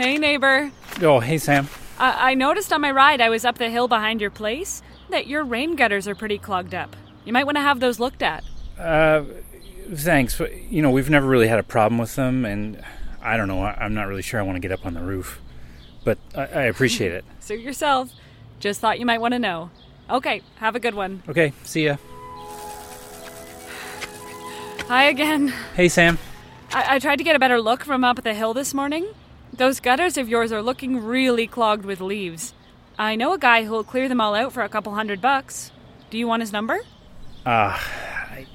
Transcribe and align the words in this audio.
Hey, 0.00 0.16
neighbor. 0.16 0.70
Oh, 1.02 1.20
hey, 1.20 1.36
Sam. 1.36 1.68
I-, 1.98 2.30
I 2.30 2.34
noticed 2.34 2.72
on 2.72 2.80
my 2.80 2.90
ride 2.90 3.20
I 3.20 3.28
was 3.28 3.44
up 3.44 3.58
the 3.58 3.68
hill 3.68 3.86
behind 3.86 4.22
your 4.22 4.30
place 4.30 4.80
that 5.10 5.26
your 5.26 5.44
rain 5.44 5.76
gutters 5.76 6.08
are 6.08 6.14
pretty 6.14 6.38
clogged 6.38 6.74
up. 6.74 6.96
You 7.26 7.34
might 7.34 7.44
want 7.44 7.58
to 7.58 7.60
have 7.60 7.80
those 7.80 8.00
looked 8.00 8.22
at. 8.22 8.42
Uh, 8.78 9.24
thanks. 9.92 10.40
You 10.70 10.80
know, 10.80 10.90
we've 10.90 11.10
never 11.10 11.26
really 11.26 11.48
had 11.48 11.58
a 11.58 11.62
problem 11.62 11.98
with 11.98 12.16
them, 12.16 12.46
and 12.46 12.82
I 13.20 13.36
don't 13.36 13.46
know. 13.46 13.62
I'm 13.62 13.92
not 13.92 14.04
really 14.04 14.22
sure 14.22 14.40
I 14.40 14.42
want 14.42 14.56
to 14.56 14.60
get 14.60 14.72
up 14.72 14.86
on 14.86 14.94
the 14.94 15.02
roof. 15.02 15.38
But 16.02 16.16
I, 16.34 16.44
I 16.44 16.62
appreciate 16.62 17.12
it. 17.12 17.26
Suit 17.40 17.60
yourself. 17.60 18.10
Just 18.58 18.80
thought 18.80 18.98
you 18.98 19.04
might 19.04 19.20
want 19.20 19.34
to 19.34 19.38
know. 19.38 19.68
Okay, 20.08 20.40
have 20.60 20.74
a 20.74 20.80
good 20.80 20.94
one. 20.94 21.22
Okay, 21.28 21.52
see 21.62 21.84
ya. 21.84 21.96
Hi 24.88 25.04
again. 25.04 25.48
Hey, 25.76 25.88
Sam. 25.90 26.16
I, 26.72 26.94
I 26.94 26.98
tried 27.00 27.16
to 27.16 27.24
get 27.24 27.36
a 27.36 27.38
better 27.38 27.60
look 27.60 27.84
from 27.84 28.02
up 28.02 28.16
at 28.16 28.24
the 28.24 28.32
hill 28.32 28.54
this 28.54 28.72
morning. 28.72 29.06
Those 29.52 29.80
gutters 29.80 30.16
of 30.16 30.28
yours 30.28 30.52
are 30.52 30.62
looking 30.62 31.04
really 31.04 31.46
clogged 31.46 31.84
with 31.84 32.00
leaves. 32.00 32.54
I 32.98 33.16
know 33.16 33.32
a 33.32 33.38
guy 33.38 33.64
who'll 33.64 33.84
clear 33.84 34.08
them 34.08 34.20
all 34.20 34.34
out 34.34 34.52
for 34.52 34.62
a 34.62 34.68
couple 34.68 34.94
hundred 34.94 35.20
bucks. 35.20 35.70
Do 36.10 36.18
you 36.18 36.26
want 36.26 36.40
his 36.42 36.52
number? 36.52 36.78
Uh 37.44 37.78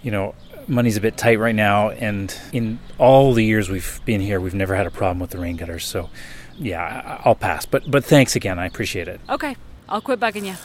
you 0.02 0.10
know, 0.10 0.34
money's 0.68 0.98
a 0.98 1.02
bit 1.02 1.16
tight 1.18 1.38
right 1.38 1.54
now, 1.54 1.90
and 1.90 2.36
in 2.52 2.80
all 2.98 3.34
the 3.34 3.44
years 3.44 3.70
we've 3.70 4.00
been 4.06 4.20
here, 4.22 4.40
we've 4.40 4.54
never 4.56 4.76
had 4.76 4.88
a 4.88 4.92
problem 4.92 5.20
with 5.20 5.30
the 5.30 5.38
rain 5.38 5.58
gutters. 5.58 5.86
So, 5.86 6.10
yeah, 6.58 6.82
I- 7.24 7.28
I'll 7.30 7.36
pass. 7.36 7.66
But 7.66 7.90
but 7.90 8.04
thanks 8.04 8.36
again. 8.36 8.58
I 8.58 8.66
appreciate 8.66 9.08
it. 9.08 9.20
Okay, 9.30 9.56
I'll 9.88 10.02
quit 10.02 10.20
bugging 10.20 10.46
you. 10.46 10.56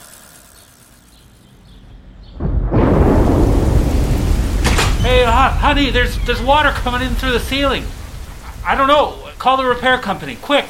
Hey, 5.02 5.24
honey, 5.24 5.90
there's 5.90 6.18
there's 6.26 6.42
water 6.42 6.70
coming 6.70 7.00
in 7.02 7.14
through 7.14 7.32
the 7.32 7.40
ceiling. 7.40 7.84
I 8.64 8.74
don't 8.74 8.86
know. 8.88 9.29
Call 9.40 9.56
the 9.56 9.64
repair 9.64 9.96
company, 9.96 10.36
quick. 10.36 10.66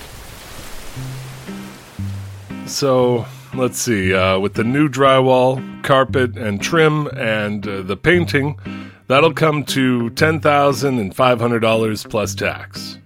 So 2.66 3.27
let's 3.52 3.80
see. 3.80 4.14
Uh, 4.14 4.38
with 4.38 4.54
the 4.54 4.62
new 4.62 4.88
drywall, 4.88 5.82
carpet, 5.82 6.38
and 6.38 6.62
trim, 6.62 7.08
and 7.08 7.66
uh, 7.66 7.82
the 7.82 7.96
painting, 7.96 8.60
that'll 9.08 9.34
come 9.34 9.64
to 9.64 10.10
ten 10.10 10.38
thousand 10.38 11.00
and 11.00 11.12
five 11.14 11.40
hundred 11.40 11.58
dollars 11.60 12.04
plus 12.04 12.32
tax. 12.32 12.96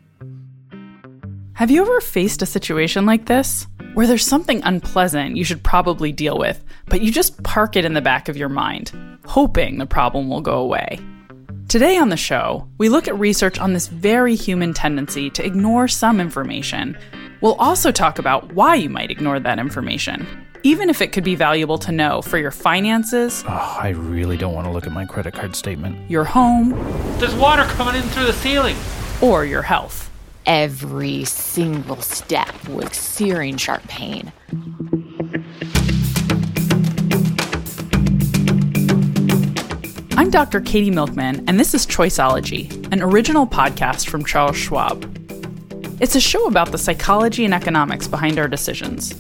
Have 1.54 1.70
you 1.70 1.80
ever 1.80 2.00
faced 2.02 2.42
a 2.42 2.46
situation 2.46 3.06
like 3.06 3.24
this? 3.24 3.66
Where 3.94 4.06
there's 4.06 4.26
something 4.26 4.60
unpleasant 4.64 5.38
you 5.38 5.44
should 5.44 5.62
probably 5.62 6.12
deal 6.12 6.36
with, 6.36 6.62
but 6.88 7.00
you 7.00 7.10
just 7.10 7.42
park 7.42 7.74
it 7.74 7.86
in 7.86 7.94
the 7.94 8.02
back 8.02 8.28
of 8.28 8.36
your 8.36 8.50
mind, 8.50 8.92
hoping 9.24 9.78
the 9.78 9.86
problem 9.86 10.28
will 10.28 10.42
go 10.42 10.58
away. 10.58 10.98
Today 11.68 11.96
on 11.96 12.08
the 12.08 12.16
show, 12.16 12.68
we 12.78 12.88
look 12.88 13.08
at 13.08 13.18
research 13.18 13.58
on 13.58 13.72
this 13.72 13.88
very 13.88 14.36
human 14.36 14.72
tendency 14.74 15.28
to 15.30 15.44
ignore 15.44 15.88
some 15.88 16.20
information. 16.20 16.96
We'll 17.40 17.54
also 17.54 17.90
talk 17.90 18.18
about 18.18 18.52
why 18.52 18.76
you 18.76 18.88
might 18.88 19.10
ignore 19.10 19.40
that 19.40 19.58
information, 19.58 20.26
even 20.62 20.88
if 20.88 21.00
it 21.00 21.10
could 21.12 21.24
be 21.24 21.34
valuable 21.34 21.78
to 21.78 21.90
know 21.92 22.22
for 22.22 22.38
your 22.38 22.52
finances, 22.52 23.42
Oh, 23.48 23.78
I 23.80 23.88
really 23.90 24.36
don't 24.36 24.54
want 24.54 24.66
to 24.66 24.72
look 24.72 24.86
at 24.86 24.92
my 24.92 25.04
credit 25.04 25.34
card 25.34 25.56
statement. 25.56 26.08
your 26.10 26.24
home, 26.24 26.70
There's 27.18 27.34
water 27.34 27.64
coming 27.64 27.96
in 28.00 28.08
through 28.10 28.26
the 28.26 28.32
ceiling. 28.34 28.76
or 29.20 29.44
your 29.44 29.62
health. 29.62 30.10
Every 30.46 31.24
single 31.24 32.00
step 32.02 32.68
was 32.68 32.94
searing 32.96 33.56
sharp 33.56 33.82
pain. 33.88 34.30
I'm 40.16 40.30
Dr. 40.30 40.60
Katie 40.60 40.92
Milkman, 40.92 41.42
and 41.48 41.58
this 41.58 41.74
is 41.74 41.84
Choiceology, 41.84 42.70
an 42.92 43.02
original 43.02 43.48
podcast 43.48 44.08
from 44.08 44.24
Charles 44.24 44.56
Schwab. 44.56 45.10
It's 46.00 46.14
a 46.14 46.20
show 46.20 46.46
about 46.46 46.70
the 46.70 46.78
psychology 46.78 47.44
and 47.44 47.52
economics 47.52 48.06
behind 48.06 48.39
our 48.39 48.46
decisions. 48.46 49.12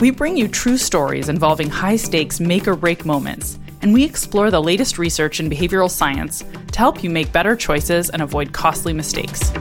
We 0.00 0.10
bring 0.10 0.36
you 0.36 0.48
true 0.48 0.76
stories 0.76 1.28
involving 1.28 1.70
high 1.70 1.94
stakes 1.94 2.40
make 2.40 2.66
or 2.66 2.74
break 2.74 3.06
moments, 3.06 3.60
and 3.80 3.94
we 3.94 4.02
explore 4.02 4.50
the 4.50 4.60
latest 4.60 4.98
research 4.98 5.38
in 5.38 5.48
behavioral 5.48 5.88
science 5.88 6.42
to 6.72 6.78
help 6.80 7.04
you 7.04 7.10
make 7.10 7.30
better 7.30 7.54
choices 7.54 8.10
and 8.10 8.20
avoid 8.20 8.52
costly 8.52 8.92
mistakes. 8.92 9.52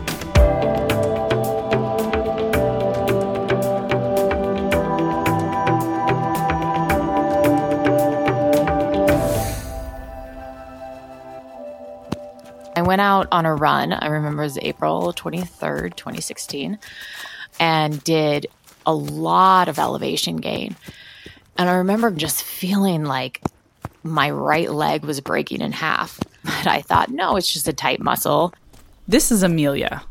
Went 12.94 13.02
out 13.02 13.28
on 13.31 13.48
a 13.48 13.56
run. 13.56 13.92
I 13.92 14.06
remember 14.06 14.44
it 14.44 14.46
was 14.46 14.59
April 14.59 15.12
23rd, 15.14 15.96
2016, 15.96 16.78
and 17.59 18.04
did 18.04 18.46
a 18.86 18.94
lot 18.94 19.68
of 19.68 19.80
elevation 19.80 20.38
gain. 20.38 20.76
And 21.58 21.72
I 21.72 21.74
remember 21.74 22.12
just 22.12 22.44
feeling 22.44 23.04
like 23.04 23.42
my 24.04 24.30
right 24.30 24.70
leg 24.72 25.06
was 25.06 25.22
breaking 25.22 25.62
in 25.62 25.72
half. 25.72 26.20
But 26.44 26.68
I 26.68 26.81
thought, 26.81 27.09
no, 27.09 27.36
it's 27.36 27.52
just 27.52 27.68
a 27.68 27.74
tight 27.74 28.00
muscle. 28.00 28.54
This 29.08 29.31
is 29.31 29.42
Amelia. 29.42 30.04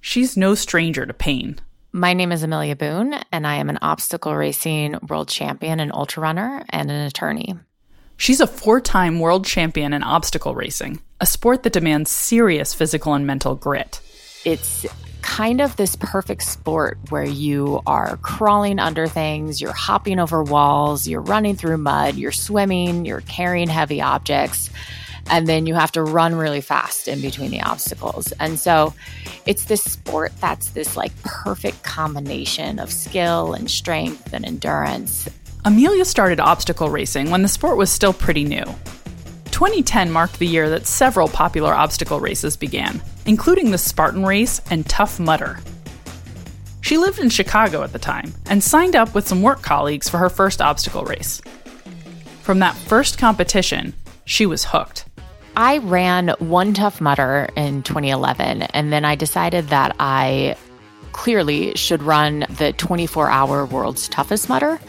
She's 0.00 0.36
no 0.36 0.54
stranger 0.54 1.06
to 1.06 1.14
pain. 1.14 1.58
My 1.90 2.12
name 2.12 2.30
is 2.30 2.44
Amelia 2.44 2.76
Boone, 2.76 3.14
and 3.32 3.44
I 3.44 3.56
am 3.56 3.70
an 3.70 3.78
obstacle 3.82 4.36
racing 4.36 4.98
world 5.08 5.28
champion 5.28 5.80
and 5.80 5.90
ultra 5.92 6.22
runner 6.22 6.64
and 6.68 6.90
an 6.90 7.06
attorney. 7.06 7.56
She's 8.20 8.42
a 8.42 8.46
four 8.46 8.82
time 8.82 9.18
world 9.18 9.46
champion 9.46 9.94
in 9.94 10.02
obstacle 10.02 10.54
racing, 10.54 11.00
a 11.22 11.26
sport 11.26 11.62
that 11.62 11.72
demands 11.72 12.10
serious 12.10 12.74
physical 12.74 13.14
and 13.14 13.26
mental 13.26 13.54
grit. 13.54 13.98
it's 14.44 14.84
kind 15.22 15.62
of 15.62 15.76
this 15.76 15.96
perfect 15.96 16.42
sport 16.42 16.98
where 17.08 17.24
you 17.24 17.80
are 17.86 18.18
crawling 18.18 18.78
under 18.78 19.06
things, 19.06 19.58
you're 19.58 19.72
hopping 19.72 20.18
over 20.18 20.42
walls, 20.42 21.08
you're 21.08 21.22
running 21.22 21.56
through 21.56 21.78
mud, 21.78 22.16
you're 22.16 22.30
swimming, 22.30 23.06
you're 23.06 23.22
carrying 23.22 23.68
heavy 23.68 24.02
objects, 24.02 24.68
and 25.30 25.48
then 25.48 25.64
you 25.64 25.74
have 25.74 25.92
to 25.92 26.02
run 26.02 26.34
really 26.34 26.60
fast 26.60 27.08
in 27.08 27.22
between 27.22 27.50
the 27.50 27.62
obstacles. 27.62 28.32
And 28.32 28.58
so 28.60 28.92
it's 29.46 29.64
this 29.64 29.82
sport 29.82 30.32
that's 30.40 30.70
this 30.70 30.94
like 30.94 31.12
perfect 31.22 31.82
combination 31.84 32.78
of 32.78 32.92
skill 32.92 33.54
and 33.54 33.70
strength 33.70 34.34
and 34.34 34.44
endurance. 34.44 35.26
Amelia 35.64 36.06
started 36.06 36.40
obstacle 36.40 36.88
racing 36.88 37.30
when 37.30 37.42
the 37.42 37.48
sport 37.48 37.76
was 37.76 37.90
still 37.90 38.14
pretty 38.14 38.44
new. 38.44 38.64
2010 39.50 40.10
marked 40.10 40.38
the 40.38 40.46
year 40.46 40.70
that 40.70 40.86
several 40.86 41.28
popular 41.28 41.74
obstacle 41.74 42.18
races 42.18 42.56
began, 42.56 43.02
including 43.26 43.70
the 43.70 43.76
Spartan 43.76 44.24
Race 44.24 44.62
and 44.70 44.88
Tough 44.88 45.20
Mudder. 45.20 45.58
She 46.80 46.96
lived 46.96 47.18
in 47.18 47.28
Chicago 47.28 47.82
at 47.82 47.92
the 47.92 47.98
time 47.98 48.32
and 48.46 48.64
signed 48.64 48.96
up 48.96 49.14
with 49.14 49.28
some 49.28 49.42
work 49.42 49.60
colleagues 49.60 50.08
for 50.08 50.16
her 50.16 50.30
first 50.30 50.62
obstacle 50.62 51.04
race. 51.04 51.42
From 52.40 52.60
that 52.60 52.74
first 52.74 53.18
competition, 53.18 53.92
she 54.24 54.46
was 54.46 54.64
hooked. 54.64 55.04
I 55.56 55.78
ran 55.78 56.28
one 56.38 56.72
tough 56.72 57.02
mudder 57.02 57.50
in 57.54 57.82
2011, 57.82 58.62
and 58.62 58.90
then 58.90 59.04
I 59.04 59.14
decided 59.14 59.68
that 59.68 59.94
I 60.00 60.56
clearly 61.12 61.74
should 61.74 62.02
run 62.02 62.46
the 62.50 62.72
24 62.74 63.30
hour 63.30 63.66
world's 63.66 64.08
toughest 64.08 64.48
mudder. 64.48 64.80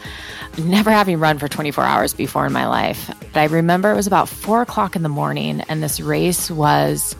Never 0.58 0.90
having 0.90 1.18
run 1.18 1.38
for 1.38 1.48
24 1.48 1.84
hours 1.84 2.14
before 2.14 2.46
in 2.46 2.52
my 2.52 2.66
life. 2.66 3.10
But 3.32 3.40
I 3.40 3.44
remember 3.44 3.90
it 3.90 3.96
was 3.96 4.06
about 4.06 4.28
four 4.28 4.62
o'clock 4.62 4.96
in 4.96 5.02
the 5.02 5.08
morning, 5.08 5.62
and 5.62 5.82
this 5.82 6.00
race 6.00 6.50
was 6.50 7.16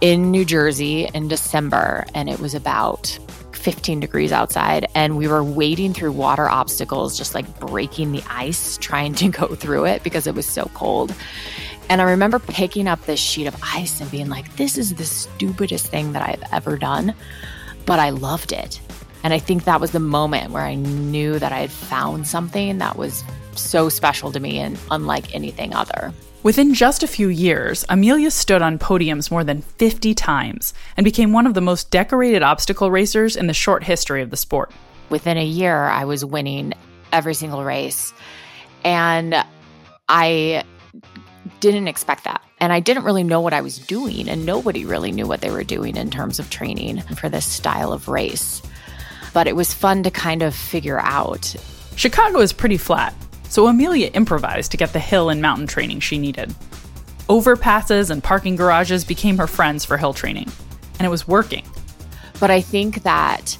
in 0.00 0.30
New 0.30 0.44
Jersey 0.44 1.08
in 1.14 1.28
December, 1.28 2.04
and 2.14 2.28
it 2.28 2.38
was 2.38 2.54
about 2.54 3.18
15 3.52 3.98
degrees 3.98 4.30
outside, 4.30 4.86
and 4.94 5.16
we 5.16 5.26
were 5.26 5.42
wading 5.42 5.94
through 5.94 6.12
water 6.12 6.48
obstacles, 6.48 7.16
just 7.16 7.34
like 7.34 7.58
breaking 7.58 8.12
the 8.12 8.22
ice, 8.28 8.76
trying 8.76 9.14
to 9.14 9.28
go 9.40 9.54
through 9.54 9.86
it 9.86 10.02
because 10.02 10.26
it 10.26 10.34
was 10.34 10.46
so 10.46 10.70
cold. 10.74 11.14
And 11.88 12.00
I 12.00 12.04
remember 12.04 12.38
picking 12.38 12.86
up 12.86 13.04
this 13.06 13.20
sheet 13.20 13.46
of 13.46 13.56
ice 13.62 14.00
and 14.00 14.10
being 14.10 14.28
like, 14.28 14.56
this 14.56 14.78
is 14.78 14.94
the 14.94 15.04
stupidest 15.04 15.86
thing 15.86 16.12
that 16.12 16.22
I've 16.22 16.42
ever 16.52 16.76
done, 16.76 17.14
but 17.86 17.98
I 17.98 18.10
loved 18.10 18.52
it. 18.52 18.80
And 19.22 19.32
I 19.32 19.38
think 19.38 19.64
that 19.64 19.80
was 19.80 19.92
the 19.92 20.00
moment 20.00 20.52
where 20.52 20.64
I 20.64 20.74
knew 20.74 21.38
that 21.38 21.52
I 21.52 21.60
had 21.60 21.70
found 21.70 22.26
something 22.26 22.78
that 22.78 22.96
was 22.96 23.24
so 23.54 23.88
special 23.88 24.30
to 24.32 24.40
me 24.40 24.58
and 24.58 24.78
unlike 24.90 25.34
anything 25.34 25.74
other. 25.74 26.12
Within 26.42 26.74
just 26.74 27.02
a 27.02 27.08
few 27.08 27.28
years, 27.28 27.86
Amelia 27.88 28.30
stood 28.30 28.60
on 28.60 28.78
podiums 28.78 29.30
more 29.30 29.44
than 29.44 29.62
50 29.62 30.12
times 30.12 30.74
and 30.94 31.04
became 31.04 31.32
one 31.32 31.46
of 31.46 31.54
the 31.54 31.62
most 31.62 31.90
decorated 31.90 32.42
obstacle 32.42 32.90
racers 32.90 33.34
in 33.34 33.46
the 33.46 33.54
short 33.54 33.82
history 33.82 34.20
of 34.20 34.28
the 34.28 34.36
sport. 34.36 34.70
Within 35.08 35.38
a 35.38 35.44
year, 35.44 35.84
I 35.84 36.04
was 36.04 36.22
winning 36.22 36.74
every 37.14 37.32
single 37.32 37.64
race. 37.64 38.12
And 38.84 39.42
I 40.06 40.64
didn't 41.60 41.88
expect 41.88 42.24
that. 42.24 42.43
And 42.64 42.72
I 42.72 42.80
didn't 42.80 43.04
really 43.04 43.24
know 43.24 43.42
what 43.42 43.52
I 43.52 43.60
was 43.60 43.76
doing, 43.76 44.26
and 44.26 44.46
nobody 44.46 44.86
really 44.86 45.12
knew 45.12 45.26
what 45.26 45.42
they 45.42 45.50
were 45.50 45.64
doing 45.64 45.98
in 45.98 46.10
terms 46.10 46.38
of 46.38 46.48
training 46.48 47.02
for 47.02 47.28
this 47.28 47.44
style 47.44 47.92
of 47.92 48.08
race. 48.08 48.62
But 49.34 49.46
it 49.46 49.54
was 49.54 49.74
fun 49.74 50.02
to 50.04 50.10
kind 50.10 50.40
of 50.40 50.54
figure 50.54 50.98
out. 50.98 51.54
Chicago 51.94 52.40
is 52.40 52.54
pretty 52.54 52.78
flat, 52.78 53.14
so 53.50 53.66
Amelia 53.66 54.06
improvised 54.14 54.70
to 54.70 54.78
get 54.78 54.94
the 54.94 54.98
hill 54.98 55.28
and 55.28 55.42
mountain 55.42 55.66
training 55.66 56.00
she 56.00 56.16
needed. 56.16 56.54
Overpasses 57.28 58.08
and 58.08 58.24
parking 58.24 58.56
garages 58.56 59.04
became 59.04 59.36
her 59.36 59.46
friends 59.46 59.84
for 59.84 59.98
hill 59.98 60.14
training, 60.14 60.50
and 60.98 61.04
it 61.04 61.10
was 61.10 61.28
working. 61.28 61.66
But 62.40 62.50
I 62.50 62.62
think 62.62 63.02
that 63.02 63.58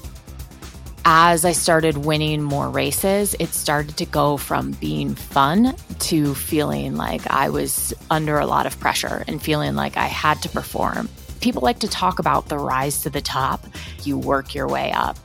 as 1.05 1.45
I 1.45 1.53
started 1.53 1.99
winning 1.99 2.43
more 2.43 2.71
races, 2.71 3.37
it 3.39 3.51
started 3.51 3.97
to 3.99 4.07
go 4.07 4.39
from 4.39 4.73
being 4.73 5.15
fun 5.15 5.77
to 6.01 6.35
feeling 6.35 6.97
like 6.97 7.31
I 7.31 7.51
was 7.51 7.93
under 8.11 8.39
a 8.39 8.47
lot 8.47 8.65
of 8.65 8.79
pressure 8.81 9.23
and 9.29 9.43
feeling 9.43 9.75
like 9.75 9.99
I 9.99 10.07
had 10.07 10.41
to 10.43 10.49
perform. 10.49 11.11
People 11.41 11.61
like 11.61 11.81
to 11.81 11.89
talk 11.89 12.19
about 12.19 12.49
the 12.49 12.57
rise 12.57 13.03
to 13.03 13.11
the 13.11 13.21
top, 13.21 13.67
you 14.03 14.17
work 14.17 14.55
your 14.55 14.67
way 14.67 14.93
up. 14.93 15.19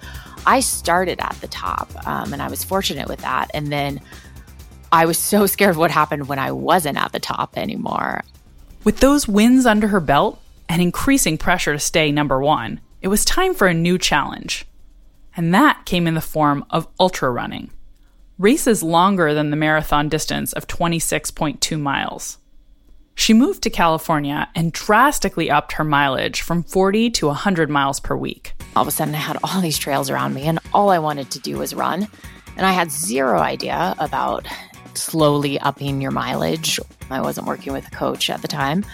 I 0.45 0.59
started 0.59 1.19
at 1.21 1.37
the 1.39 1.47
top, 1.47 1.89
um, 2.05 2.33
and 2.33 2.41
I 2.41 2.49
was 2.49 2.63
fortunate 2.63 3.07
with 3.07 3.21
that. 3.21 3.49
And 3.53 3.71
then 3.71 4.01
I 4.91 5.05
was 5.05 5.17
so 5.17 5.45
scared 5.45 5.71
of 5.71 5.77
what 5.77 5.91
happened 5.91 6.27
when 6.27 6.39
I 6.39 6.51
wasn't 6.51 6.97
at 6.97 7.13
the 7.13 7.19
top 7.19 7.57
anymore. 7.57 8.23
With 8.83 8.99
those 8.99 9.29
wins 9.29 9.65
under 9.65 9.87
her 9.87 9.99
belt 10.01 10.41
and 10.67 10.81
increasing 10.81 11.37
pressure 11.37 11.71
to 11.71 11.79
stay 11.79 12.11
number 12.11 12.41
one, 12.41 12.81
it 13.01 13.07
was 13.07 13.23
time 13.23 13.53
for 13.53 13.67
a 13.67 13.73
new 13.73 13.97
challenge 13.97 14.65
and 15.35 15.53
that 15.53 15.85
came 15.85 16.07
in 16.07 16.13
the 16.13 16.21
form 16.21 16.65
of 16.69 16.87
ultra 16.99 17.29
running. 17.29 17.71
Races 18.37 18.81
longer 18.81 19.33
than 19.33 19.49
the 19.49 19.57
marathon 19.57 20.09
distance 20.09 20.53
of 20.53 20.67
26.2 20.67 21.79
miles. 21.79 22.37
She 23.15 23.33
moved 23.33 23.63
to 23.63 23.69
California 23.69 24.47
and 24.55 24.71
drastically 24.71 25.51
upped 25.51 25.73
her 25.73 25.83
mileage 25.83 26.41
from 26.41 26.63
40 26.63 27.09
to 27.11 27.27
100 27.27 27.69
miles 27.69 27.99
per 27.99 28.15
week. 28.15 28.53
All 28.77 28.83
of 28.83 28.87
a 28.87 28.91
sudden, 28.91 29.13
I 29.13 29.17
had 29.17 29.37
all 29.43 29.59
these 29.59 29.77
trails 29.77 30.09
around 30.09 30.33
me, 30.33 30.43
and 30.43 30.57
all 30.73 30.89
I 30.89 30.99
wanted 30.99 31.29
to 31.31 31.39
do 31.39 31.57
was 31.57 31.73
run. 31.73 32.07
And 32.55 32.65
I 32.65 32.71
had 32.71 32.91
zero 32.91 33.39
idea 33.39 33.93
about 33.99 34.47
slowly 34.93 35.59
upping 35.59 36.01
your 36.01 36.11
mileage. 36.11 36.79
I 37.09 37.19
wasn't 37.19 37.47
working 37.47 37.73
with 37.73 37.87
a 37.87 37.91
coach 37.91 38.29
at 38.29 38.41
the 38.41 38.47
time. 38.47 38.85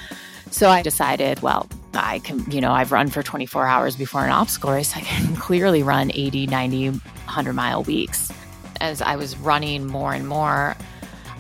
So 0.50 0.70
I 0.70 0.82
decided, 0.82 1.42
well, 1.42 1.68
I 1.96 2.20
can, 2.20 2.50
you 2.50 2.62
know, 2.62 2.72
I've 2.72 2.92
run 2.92 3.10
for 3.10 3.24
24 3.24 3.66
hours 3.66 3.96
before 3.96 4.24
an 4.24 4.32
obstacle 4.32 4.72
race. 4.72 4.96
I 4.96 5.02
can 5.02 5.36
clearly 5.36 5.84
run 5.84 6.12
80, 6.14 6.48
90, 6.48 6.90
100 6.90 7.54
mile 7.54 7.84
weeks. 7.84 8.32
As 8.82 9.02
I 9.02 9.16
was 9.16 9.38
running 9.38 9.86
more 9.86 10.14
and 10.14 10.28
more, 10.28 10.76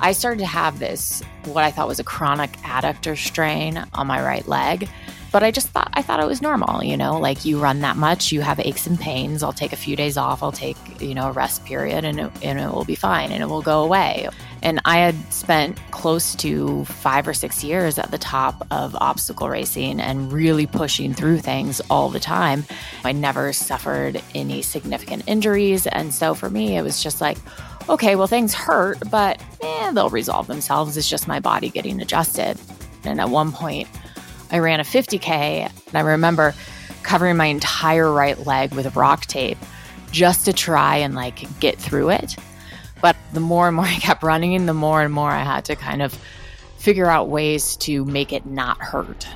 I 0.01 0.11
started 0.11 0.39
to 0.39 0.45
have 0.45 0.79
this, 0.79 1.21
what 1.45 1.63
I 1.63 1.71
thought 1.71 1.87
was 1.87 1.99
a 1.99 2.03
chronic 2.03 2.53
adductor 2.59 3.17
strain 3.17 3.85
on 3.93 4.07
my 4.07 4.21
right 4.23 4.47
leg. 4.47 4.89
But 5.35 5.43
I 5.43 5.51
just 5.51 5.67
thought, 5.67 5.89
I 5.91 6.01
thought 6.01 6.21
it 6.21 6.27
was 6.27 6.41
normal, 6.41 6.81
you 6.81 6.95
know, 6.95 7.19
like 7.19 7.43
you 7.43 7.59
run 7.59 7.81
that 7.81 7.97
much, 7.97 8.31
you 8.31 8.39
have 8.39 8.57
aches 8.61 8.87
and 8.87 8.97
pains. 8.97 9.43
I'll 9.43 9.51
take 9.51 9.73
a 9.73 9.75
few 9.75 9.97
days 9.97 10.15
off, 10.15 10.41
I'll 10.41 10.53
take, 10.53 10.77
you 11.01 11.13
know, 11.13 11.27
a 11.27 11.33
rest 11.33 11.65
period 11.65 12.05
and 12.05 12.21
it, 12.21 12.31
and 12.41 12.57
it 12.57 12.71
will 12.71 12.85
be 12.85 12.95
fine 12.95 13.33
and 13.33 13.43
it 13.43 13.47
will 13.47 13.61
go 13.61 13.83
away. 13.83 14.29
And 14.63 14.79
I 14.85 14.99
had 14.99 15.33
spent 15.33 15.77
close 15.91 16.35
to 16.35 16.85
five 16.85 17.27
or 17.27 17.33
six 17.33 17.65
years 17.65 17.99
at 17.99 18.11
the 18.11 18.17
top 18.17 18.65
of 18.71 18.95
obstacle 19.01 19.49
racing 19.49 19.99
and 19.99 20.31
really 20.31 20.67
pushing 20.67 21.13
through 21.13 21.39
things 21.39 21.81
all 21.89 22.07
the 22.07 22.21
time. 22.21 22.63
I 23.03 23.11
never 23.11 23.51
suffered 23.51 24.21
any 24.33 24.61
significant 24.61 25.23
injuries. 25.27 25.85
And 25.85 26.13
so 26.13 26.33
for 26.33 26.49
me, 26.49 26.77
it 26.77 26.81
was 26.81 27.03
just 27.03 27.19
like, 27.19 27.39
okay, 27.89 28.15
well, 28.15 28.27
things 28.27 28.53
hurt, 28.53 28.99
but 29.11 29.43
eh, 29.61 29.91
they'll 29.91 30.09
resolve 30.09 30.47
themselves. 30.47 30.95
It's 30.95 31.09
just 31.09 31.27
my 31.27 31.41
body 31.41 31.69
getting 31.69 32.01
adjusted. 32.01 32.57
And 33.03 33.19
at 33.19 33.29
one 33.29 33.51
point, 33.51 33.89
I 34.51 34.59
ran 34.59 34.79
a 34.79 34.83
50K, 34.83 35.69
and 35.87 35.95
I 35.95 36.01
remember 36.01 36.53
covering 37.03 37.37
my 37.37 37.45
entire 37.45 38.11
right 38.11 38.45
leg 38.45 38.73
with 38.73 38.95
rock 38.95 39.25
tape 39.25 39.57
just 40.11 40.45
to 40.45 40.53
try 40.53 40.97
and 40.97 41.13
like 41.13 41.59
get 41.59 41.77
through 41.77 42.09
it. 42.09 42.35
But 43.01 43.15
the 43.33 43.39
more 43.39 43.67
and 43.67 43.75
more 43.75 43.85
I 43.85 43.95
kept 43.95 44.23
running, 44.23 44.65
the 44.65 44.73
more 44.73 45.01
and 45.01 45.13
more 45.13 45.29
I 45.29 45.43
had 45.43 45.65
to 45.65 45.75
kind 45.75 46.01
of 46.01 46.17
figure 46.77 47.07
out 47.07 47.29
ways 47.29 47.75
to 47.77 48.05
make 48.05 48.31
it 48.31 48.45
not 48.45 48.77
hurt. 48.79 49.27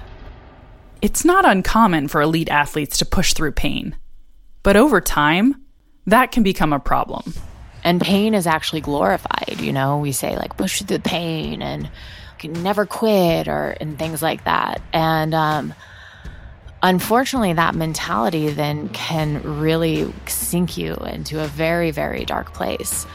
It's 1.01 1.23
not 1.23 1.45
uncommon 1.45 2.07
for 2.07 2.21
elite 2.21 2.50
athletes 2.50 2.97
to 2.97 3.05
push 3.05 3.33
through 3.33 3.53
pain. 3.53 3.95
But 4.63 4.75
over 4.75 5.00
time, 5.00 5.63
that 6.05 6.31
can 6.31 6.44
become 6.44 6.73
a 6.73 6.79
problem. 6.79 7.33
And 7.83 8.01
pain 8.01 8.33
is 8.33 8.45
actually 8.45 8.81
glorified, 8.81 9.62
you 9.62 9.71
know? 9.71 9.97
We 9.97 10.12
say 10.12 10.35
like 10.35 10.57
push 10.57 10.79
through 10.79 10.97
the 10.97 11.01
pain 11.01 11.62
and 11.62 11.89
never 12.44 12.86
quit 12.86 13.47
or 13.47 13.75
and 13.80 13.97
things 13.97 14.21
like 14.21 14.44
that. 14.45 14.81
And 14.94 15.33
um 15.33 15.74
unfortunately 16.81 17.53
that 17.53 17.75
mentality 17.75 18.50
then 18.50 18.88
can 18.89 19.59
really 19.59 20.13
sink 20.27 20.77
you 20.77 20.94
into 20.95 21.44
a 21.44 21.47
very 21.47 21.91
very 21.91 22.24
dark 22.24 22.53
place 22.53 23.06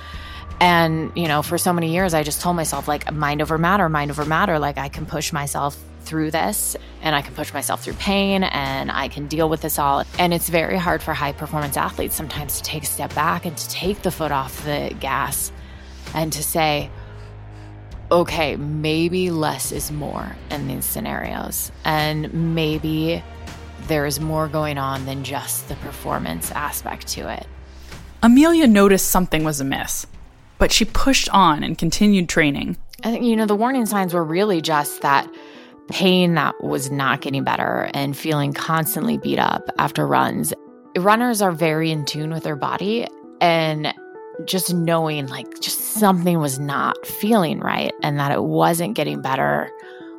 and, 0.61 1.12
you 1.15 1.29
know, 1.29 1.43
for 1.43 1.59
so 1.59 1.73
many 1.73 1.93
years, 1.93 2.15
I 2.15 2.23
just 2.23 2.41
told 2.41 2.56
myself, 2.56 2.87
like, 2.88 3.12
mind 3.12 3.43
over 3.43 3.59
matter, 3.59 3.88
mind 3.88 4.11
over 4.11 4.25
matter. 4.25 4.59
Like, 4.59 4.79
I 4.79 4.88
can 4.88 5.05
push 5.05 5.32
myself 5.32 5.76
through 6.05 6.31
this 6.31 6.76
and 7.03 7.15
I 7.15 7.23
can 7.23 7.35
push 7.35 7.53
myself 7.53 7.82
through 7.82 7.94
pain 7.94 8.44
and 8.44 8.91
I 8.91 9.09
can 9.09 9.26
deal 9.26 9.49
with 9.49 9.62
this 9.62 9.79
all. 9.79 10.05
And 10.19 10.32
it's 10.32 10.49
very 10.49 10.76
hard 10.76 11.03
for 11.03 11.12
high 11.15 11.32
performance 11.32 11.76
athletes 11.76 12.15
sometimes 12.15 12.59
to 12.59 12.62
take 12.62 12.82
a 12.82 12.87
step 12.87 13.15
back 13.15 13.47
and 13.47 13.56
to 13.56 13.69
take 13.69 14.03
the 14.03 14.11
foot 14.11 14.31
off 14.31 14.65
the 14.65 14.94
gas 15.00 15.50
and 16.15 16.32
to 16.32 16.43
say, 16.43 16.91
okay, 18.11 18.56
maybe 18.56 19.31
less 19.31 19.73
is 19.73 19.91
more 19.91 20.37
in 20.51 20.69
these 20.69 20.85
scenarios. 20.85 21.73
And 21.85 22.55
maybe 22.55 23.23
there 23.89 24.06
is 24.06 24.21
more 24.21 24.49
going 24.49 24.79
on 24.79 25.06
than 25.06 25.25
just 25.25 25.69
the 25.69 25.77
performance 25.77 26.51
aspect 26.53 27.06
to 27.09 27.33
it. 27.33 27.47
Amelia 28.23 28.67
noticed 28.67 29.11
something 29.11 29.45
was 29.45 29.61
amiss 29.61 30.06
but 30.59 30.73
she 30.73 30.85
pushed 30.85 31.29
on 31.31 31.62
and 31.62 31.77
continued 31.77 32.29
training. 32.29 32.77
I 33.03 33.11
think, 33.11 33.25
you 33.25 33.37
know, 33.37 33.47
the 33.47 33.56
warning 33.56 33.87
signs 33.87 34.15
were 34.15 34.25
really 34.25 34.62
just 34.62 35.03
that 35.03 35.29
pain 35.91 36.35
that 36.35 36.55
was 36.62 36.91
not 36.91 37.21
getting 37.21 37.45
better 37.45 37.91
and 37.93 38.17
feeling 38.17 38.53
constantly 38.53 39.19
beat 39.19 39.39
up 39.39 39.69
after 39.79 40.07
runs. 40.07 40.55
Runners 40.97 41.43
are 41.43 41.53
very 41.53 41.91
in 41.91 42.07
tune 42.07 42.31
with 42.31 42.45
their 42.45 42.57
body 42.57 43.07
and 43.41 43.93
just 44.45 44.75
knowing 44.75 45.27
like 45.29 45.61
just 45.61 45.81
something 45.81 46.41
was 46.41 46.59
not 46.59 47.07
feeling 47.07 47.61
right 47.61 47.93
and 48.03 48.19
that 48.19 48.33
it 48.33 48.43
wasn't 48.43 48.95
getting 48.95 49.23
better 49.23 49.71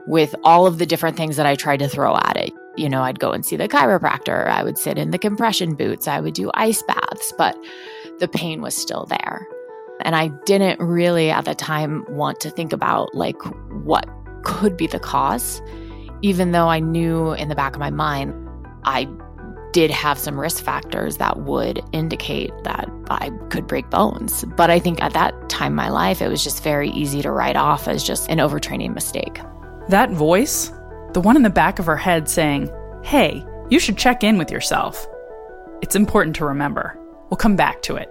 with 0.08 0.36
all 0.44 0.68
of 0.68 0.78
the 0.78 0.86
different 0.86 1.18
things 1.18 1.36
that 1.36 1.46
I 1.46 1.56
tried 1.56 1.80
to 1.80 1.90
throw 1.90 2.16
at 2.16 2.38
it. 2.38 2.54
You 2.78 2.90
know, 2.90 3.02
I'd 3.02 3.20
go 3.20 3.32
and 3.32 3.46
see 3.46 3.56
the 3.56 3.68
chiropractor, 3.68 4.48
I 4.48 4.64
would 4.64 4.78
sit 4.78 4.98
in 4.98 5.12
the 5.12 5.18
compression 5.18 5.76
boots, 5.76 6.08
I 6.08 6.20
would 6.20 6.34
do 6.34 6.52
ice 6.54 6.84
baths, 6.84 7.34
but 7.38 7.58
the 8.20 8.28
pain 8.28 8.62
was 8.62 8.76
still 8.76 9.06
there. 9.06 9.48
And 10.02 10.16
I 10.16 10.28
didn't 10.46 10.80
really 10.80 11.32
at 11.32 11.46
the 11.46 11.56
time 11.56 12.06
want 12.10 12.40
to 12.42 12.50
think 12.50 12.74
about 12.74 13.16
like 13.16 13.42
what 13.84 14.08
could 14.44 14.78
be 14.78 14.88
the 14.88 15.00
cause, 15.00 15.62
even 16.22 16.52
though 16.52 16.68
I 16.68 16.80
knew 16.80 17.32
in 17.34 17.50
the 17.50 17.56
back 17.56 17.74
of 17.74 17.80
my 17.80 17.90
mind 17.90 18.34
I 18.84 19.08
did 19.76 19.92
have 19.92 20.18
some 20.18 20.40
risk 20.40 20.64
factors 20.64 21.18
that 21.18 21.42
would 21.42 21.84
indicate 21.92 22.54
that 22.64 22.90
I 23.10 23.30
could 23.50 23.68
break 23.68 23.90
bones. 23.90 24.46
But 24.56 24.70
I 24.70 24.80
think 24.80 25.04
at 25.04 25.12
that 25.12 25.50
time 25.50 25.74
in 25.74 25.76
my 25.76 25.90
life, 25.90 26.22
it 26.22 26.30
was 26.30 26.42
just 26.42 26.64
very 26.64 26.92
easy 26.92 27.22
to 27.22 27.30
write 27.30 27.58
off 27.58 27.90
as 27.90 28.02
just 28.02 28.30
an 28.30 28.38
overtraining 28.38 28.94
mistake. 28.94 29.42
That 29.90 30.12
voice, 30.12 30.72
the 31.12 31.20
one 31.20 31.36
in 31.36 31.44
the 31.44 31.50
back 31.50 31.78
of 31.78 31.88
her 31.88 31.98
head 31.98 32.30
saying, 32.30 32.72
Hey, 33.04 33.46
you 33.70 33.82
should 33.82 33.98
check 33.98 34.24
in 34.24 34.38
with 34.38 34.50
yourself. 34.50 35.06
It's 35.82 35.98
important 35.98 36.38
to 36.38 36.46
remember. 36.46 36.98
We'll 37.30 37.36
come 37.36 37.58
back 37.58 37.82
to 37.82 37.98
it. 37.98 38.10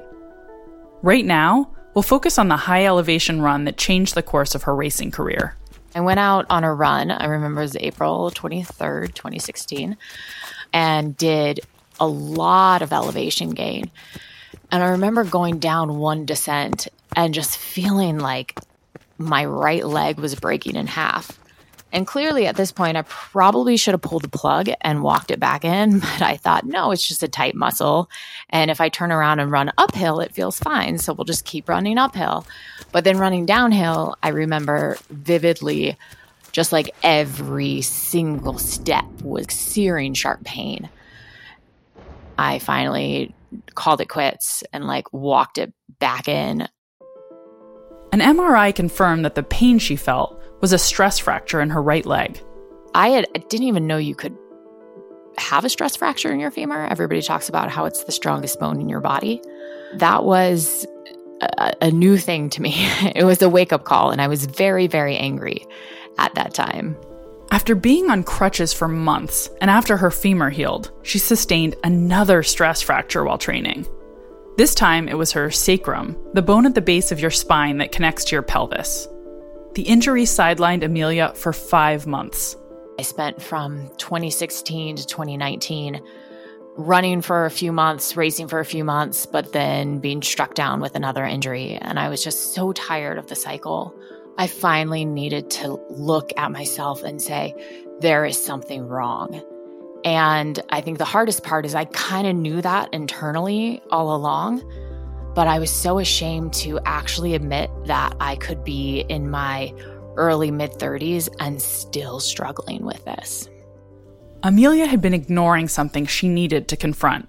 Right 1.01 1.25
now, 1.25 1.75
we'll 1.95 2.03
focus 2.03 2.39
on 2.39 2.49
the 2.49 2.59
high 2.59 2.85
elevation 2.85 3.41
run 3.41 3.65
that 3.65 3.79
changed 3.79 4.15
the 4.15 4.23
course 4.23 4.55
of 4.55 4.65
her 4.65 4.77
racing 4.77 5.13
career. 5.13 5.57
I 5.95 6.01
went 6.01 6.21
out 6.21 6.45
on 6.51 6.63
a 6.63 6.75
run, 6.75 7.11
I 7.11 7.25
remember 7.25 7.61
it 7.61 7.65
was 7.65 7.77
April 7.77 8.31
23rd, 8.33 9.15
2016, 9.15 9.97
and 10.75 11.17
did 11.17 11.61
a 12.01 12.07
lot 12.07 12.83
of 12.83 12.93
elevation 12.93 13.51
gain. 13.51 13.91
And 14.71 14.83
I 14.83 14.89
remember 14.89 15.25
going 15.25 15.61
down 15.61 15.99
one 15.99 16.27
descent 16.27 16.89
and 17.17 17.33
just 17.33 17.57
feeling 17.57 18.19
like 18.19 18.59
my 19.17 19.45
right 19.45 19.87
leg 19.87 20.19
was 20.19 20.35
breaking 20.35 20.75
in 20.75 20.89
half. 20.89 21.39
And 21.93 22.09
clearly 22.09 22.49
at 22.49 22.57
this 22.57 22.73
point, 22.73 22.97
I 22.97 23.03
probably 23.03 23.77
should 23.77 23.95
have 23.95 24.03
pulled 24.03 24.25
the 24.25 24.29
plug 24.29 24.69
and 24.81 25.05
walked 25.05 25.31
it 25.31 25.39
back 25.39 25.65
in. 25.65 26.01
But 26.15 26.23
I 26.23 26.37
thought, 26.37 26.67
no, 26.67 26.91
it's 26.91 27.07
just 27.07 27.23
a 27.23 27.29
tight 27.29 27.55
muscle. 27.55 28.11
And 28.51 28.69
if 28.69 28.81
I 28.81 28.89
turn 28.89 29.13
around 29.13 29.39
and 29.39 29.53
run 29.53 29.71
uphill, 29.79 30.19
it 30.19 30.35
feels 30.35 30.59
fine. 30.59 30.99
So 30.99 31.13
we'll 31.13 31.25
just 31.25 31.45
keep 31.45 31.69
running 31.69 31.97
uphill. 31.97 32.45
But 32.91 33.05
then 33.05 33.19
running 33.19 33.47
downhill, 33.47 34.17
I 34.25 34.31
remember 34.31 34.99
vividly 35.09 35.97
just 36.55 36.73
like 36.73 36.95
every 37.03 37.83
single 37.83 38.59
step 38.59 39.05
was 39.23 39.47
searing 39.51 40.15
sharp 40.15 40.45
pain. 40.45 40.89
I 42.39 42.61
finally 42.61 43.35
called 43.75 44.01
it 44.01 44.09
quits 44.09 44.63
and 44.73 44.87
like 44.87 45.13
walked 45.13 45.59
it 45.59 45.75
back 45.99 46.29
in. 46.29 46.69
An 48.13 48.21
MRI 48.21 48.73
confirmed 48.73 49.25
that 49.25 49.35
the 49.35 49.43
pain 49.43 49.81
she 49.81 49.97
felt 49.97 50.41
was 50.61 50.73
a 50.73 50.79
stress 50.79 51.19
fracture 51.19 51.61
in 51.61 51.71
her 51.71 51.83
right 51.83 52.07
leg. 52.07 52.41
I, 52.95 53.09
had, 53.09 53.27
I 53.35 53.39
didn't 53.39 53.67
even 53.67 53.89
know 53.89 53.97
you 53.97 54.15
could 54.15 54.37
have 55.37 55.65
a 55.65 55.69
stress 55.69 55.97
fracture 55.97 56.33
in 56.33 56.39
your 56.39 56.53
femur. 56.53 56.87
Everybody 56.87 57.21
talks 57.21 57.49
about 57.49 57.69
how 57.69 57.85
it's 57.85 58.05
the 58.05 58.13
strongest 58.13 58.61
bone 58.61 58.81
in 58.81 58.89
your 58.89 59.01
body. 59.01 59.43
That 59.95 60.23
was 60.23 60.87
a, 61.41 61.75
a 61.83 61.91
new 61.91 62.17
thing 62.17 62.49
to 62.51 62.63
me. 62.63 62.75
it 63.17 63.25
was 63.25 63.43
a 63.43 63.49
wake 63.49 63.73
up 63.73 63.83
call, 63.83 64.13
and 64.13 64.23
I 64.23 64.29
was 64.29 64.47
very, 64.47 64.87
very 64.87 65.17
angry 65.17 65.67
at 66.19 66.35
that 66.35 66.55
time. 66.55 66.97
After 67.51 67.75
being 67.75 68.11
on 68.11 68.25
crutches 68.25 68.73
for 68.73 68.89
months 68.89 69.49
and 69.61 69.71
after 69.71 69.97
her 69.97 70.11
femur 70.11 70.51
healed, 70.51 70.91
she 71.03 71.19
sustained 71.19 71.77
another 71.85 72.43
stress 72.43 72.83
fracture 72.83 73.25
while 73.25 73.39
training. 73.39 73.87
This 74.57 74.75
time 74.75 75.09
it 75.09 75.19
was 75.19 75.33
her 75.33 75.51
sacrum, 75.51 76.17
the 76.33 76.43
bone 76.43 76.67
at 76.67 76.75
the 76.75 76.81
base 76.81 77.13
of 77.13 77.21
your 77.21 77.31
spine 77.31 77.79
that 77.79 77.93
connects 77.93 78.25
to 78.25 78.37
your 78.37 78.43
pelvis. 78.43 79.09
The 79.75 79.83
injury 79.83 80.25
sidelined 80.25 80.85
Amelia 80.85 81.33
for 81.35 81.53
five 81.53 82.07
months. 82.07 82.57
I 82.99 83.03
spent 83.03 83.43
from 83.43 83.89
2016 83.99 84.97
to 84.97 85.07
2019 85.07 86.01
running 86.77 87.21
for 87.21 87.47
a 87.47 87.51
few 87.51 87.73
months, 87.73 88.17
racing 88.17 88.49
for 88.49 88.61
a 88.61 88.65
few 88.65 88.85
months, 88.85 89.27
but 89.27 89.53
then 89.53 89.99
being 89.99 90.23
struck 90.23 90.55
down 90.55 90.81
with 90.81 90.95
another 90.95 91.25
injury. 91.25 91.77
And 91.81 91.99
I 91.99 92.09
was 92.09 92.23
just 92.23 92.55
so 92.55 92.73
tired 92.73 93.19
of 93.19 93.27
the 93.29 93.37
cycle. 93.37 93.95
I 94.37 94.47
finally 94.49 95.05
needed 95.05 95.51
to 95.51 95.81
look 95.91 96.33
at 96.37 96.51
myself 96.51 97.03
and 97.03 97.23
say, 97.23 97.55
there 98.01 98.25
is 98.25 98.43
something 98.43 98.87
wrong. 98.87 99.43
And 100.05 100.61
I 100.71 100.81
think 100.81 100.99
the 100.99 101.05
hardest 101.05 101.45
part 101.45 101.65
is 101.65 101.75
I 101.75 101.85
kind 101.87 102.27
of 102.27 102.35
knew 102.35 102.61
that 102.61 102.93
internally 102.93 103.81
all 103.91 104.15
along, 104.15 104.63
but 105.35 105.47
I 105.47 105.59
was 105.59 105.71
so 105.71 105.99
ashamed 105.99 106.53
to 106.55 106.81
actually 106.85 107.35
admit 107.35 107.71
that 107.87 108.15
I 108.21 108.37
could 108.37 108.65
be 108.65 109.01
in 109.09 109.31
my 109.31 109.73
early 110.17 110.51
mid 110.51 110.73
30s 110.73 111.29
and 111.41 111.61
still 111.63 112.21
struggling 112.21 112.85
with 112.85 113.05
this. 113.05 113.49
Amelia 114.43 114.87
had 114.87 115.01
been 115.01 115.15
ignoring 115.15 115.69
something 115.69 116.07
she 116.07 116.29
needed 116.29 116.69
to 116.69 116.77
confront, 116.77 117.29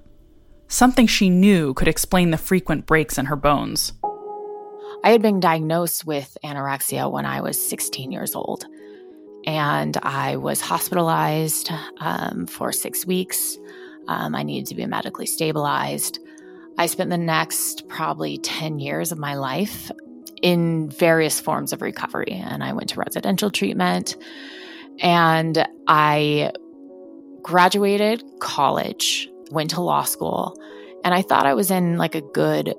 something 0.67 1.07
she 1.07 1.29
knew 1.29 1.73
could 1.73 1.87
explain 1.87 2.31
the 2.31 2.37
frequent 2.37 2.85
breaks 2.85 3.17
in 3.17 3.27
her 3.27 3.37
bones. 3.37 3.93
I 5.05 5.11
had 5.11 5.21
been 5.21 5.39
diagnosed 5.39 6.07
with 6.07 6.35
anorexia 6.43 7.11
when 7.11 7.27
I 7.27 7.41
was 7.41 7.63
16 7.63 8.11
years 8.11 8.33
old, 8.33 8.65
and 9.45 9.95
I 9.97 10.37
was 10.37 10.61
hospitalized 10.61 11.69
um, 11.99 12.47
for 12.47 12.71
six 12.71 13.05
weeks. 13.05 13.55
Um, 14.07 14.33
I 14.33 14.41
needed 14.41 14.65
to 14.69 14.75
be 14.75 14.83
medically 14.87 15.27
stabilized. 15.27 16.17
I 16.79 16.87
spent 16.87 17.11
the 17.11 17.19
next 17.19 17.87
probably 17.87 18.39
10 18.39 18.79
years 18.79 19.11
of 19.11 19.19
my 19.19 19.35
life 19.35 19.91
in 20.41 20.89
various 20.89 21.39
forms 21.39 21.71
of 21.71 21.83
recovery, 21.83 22.41
and 22.43 22.63
I 22.63 22.73
went 22.73 22.89
to 22.89 22.99
residential 22.99 23.51
treatment. 23.51 24.17
And 25.01 25.67
I 25.87 26.51
graduated 27.43 28.23
college, 28.39 29.29
went 29.51 29.69
to 29.69 29.81
law 29.81 30.01
school, 30.01 30.57
and 31.03 31.13
I 31.13 31.21
thought 31.21 31.45
I 31.45 31.53
was 31.53 31.69
in 31.69 31.99
like 31.99 32.15
a 32.15 32.21
good 32.21 32.73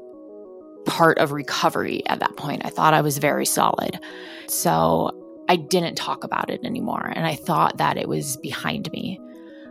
part 0.86 1.18
of 1.18 1.32
recovery 1.32 2.06
at 2.06 2.20
that 2.20 2.36
point. 2.36 2.62
I 2.64 2.70
thought 2.70 2.94
I 2.94 3.00
was 3.00 3.18
very 3.18 3.46
solid. 3.46 3.98
So 4.48 5.10
I 5.48 5.56
didn't 5.56 5.96
talk 5.96 6.24
about 6.24 6.50
it 6.50 6.64
anymore. 6.64 7.12
And 7.14 7.26
I 7.26 7.34
thought 7.34 7.78
that 7.78 7.96
it 7.96 8.08
was 8.08 8.36
behind 8.38 8.90
me. 8.92 9.20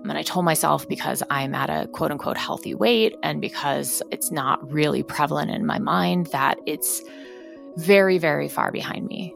And 0.03 0.17
I 0.17 0.21
told 0.21 0.45
myself 0.45 0.87
because 0.87 1.23
I'm 1.31 1.55
at 1.55 1.69
a 1.69 1.87
quote 1.87 2.11
unquote 2.11 2.37
healthy 2.37 2.75
weight 2.75 3.15
and 3.23 3.41
because 3.41 4.03
it's 4.11 4.31
not 4.31 4.71
really 4.71 5.01
prevalent 5.01 5.49
in 5.49 5.65
my 5.65 5.79
mind 5.79 6.27
that 6.27 6.59
it's 6.67 7.01
very, 7.77 8.19
very 8.19 8.47
far 8.47 8.71
behind 8.71 9.07
me 9.07 9.33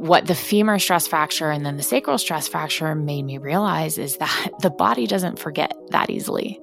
what 0.00 0.26
the 0.26 0.34
femur 0.34 0.78
stress 0.78 1.06
fracture 1.06 1.50
and 1.50 1.66
then 1.66 1.76
the 1.76 1.82
sacral 1.82 2.16
stress 2.16 2.48
fracture 2.48 2.94
made 2.94 3.22
me 3.22 3.36
realize 3.36 3.98
is 3.98 4.16
that 4.16 4.50
the 4.62 4.70
body 4.70 5.06
doesn't 5.06 5.38
forget 5.38 5.76
that 5.90 6.08
easily. 6.08 6.58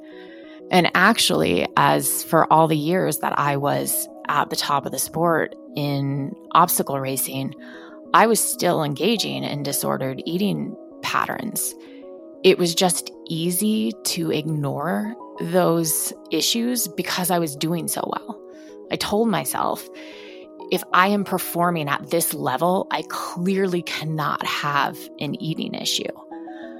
And 0.72 0.92
actually, 0.96 1.68
as 1.78 2.24
for 2.24 2.52
all 2.52 2.68
the 2.68 2.78
years 2.78 3.20
that 3.20 3.38
I 3.38 3.58
was 3.58 4.08
at 4.28 4.50
the 4.50 4.56
top 4.56 4.86
of 4.86 4.92
the 4.92 5.00
sport 5.00 5.56
in 5.76 6.36
obstacle 6.52 7.00
racing, 7.00 7.56
I 8.14 8.28
was 8.28 8.40
still 8.40 8.84
engaging 8.84 9.44
in 9.44 9.64
disordered 9.64 10.22
eating 10.26 10.76
patterns. 11.02 11.74
It 12.44 12.58
was 12.58 12.76
just 12.76 13.12
easy 13.28 13.94
to 14.06 14.32
ignore 14.32 15.16
those 15.40 16.14
issues 16.32 16.88
because 16.88 17.32
I 17.32 17.40
was 17.40 17.56
doing 17.56 17.88
so 17.88 18.02
well. 18.06 18.42
I 18.92 18.96
told 18.96 19.30
myself, 19.30 19.88
if 20.72 20.84
I 20.94 21.08
am 21.08 21.24
performing 21.24 21.88
at 21.88 22.10
this 22.10 22.34
level, 22.34 22.88
I 22.92 23.04
clearly 23.10 23.82
cannot 23.82 24.46
have 24.46 24.98
an 25.20 25.42
eating 25.42 25.74
issue 25.74 26.04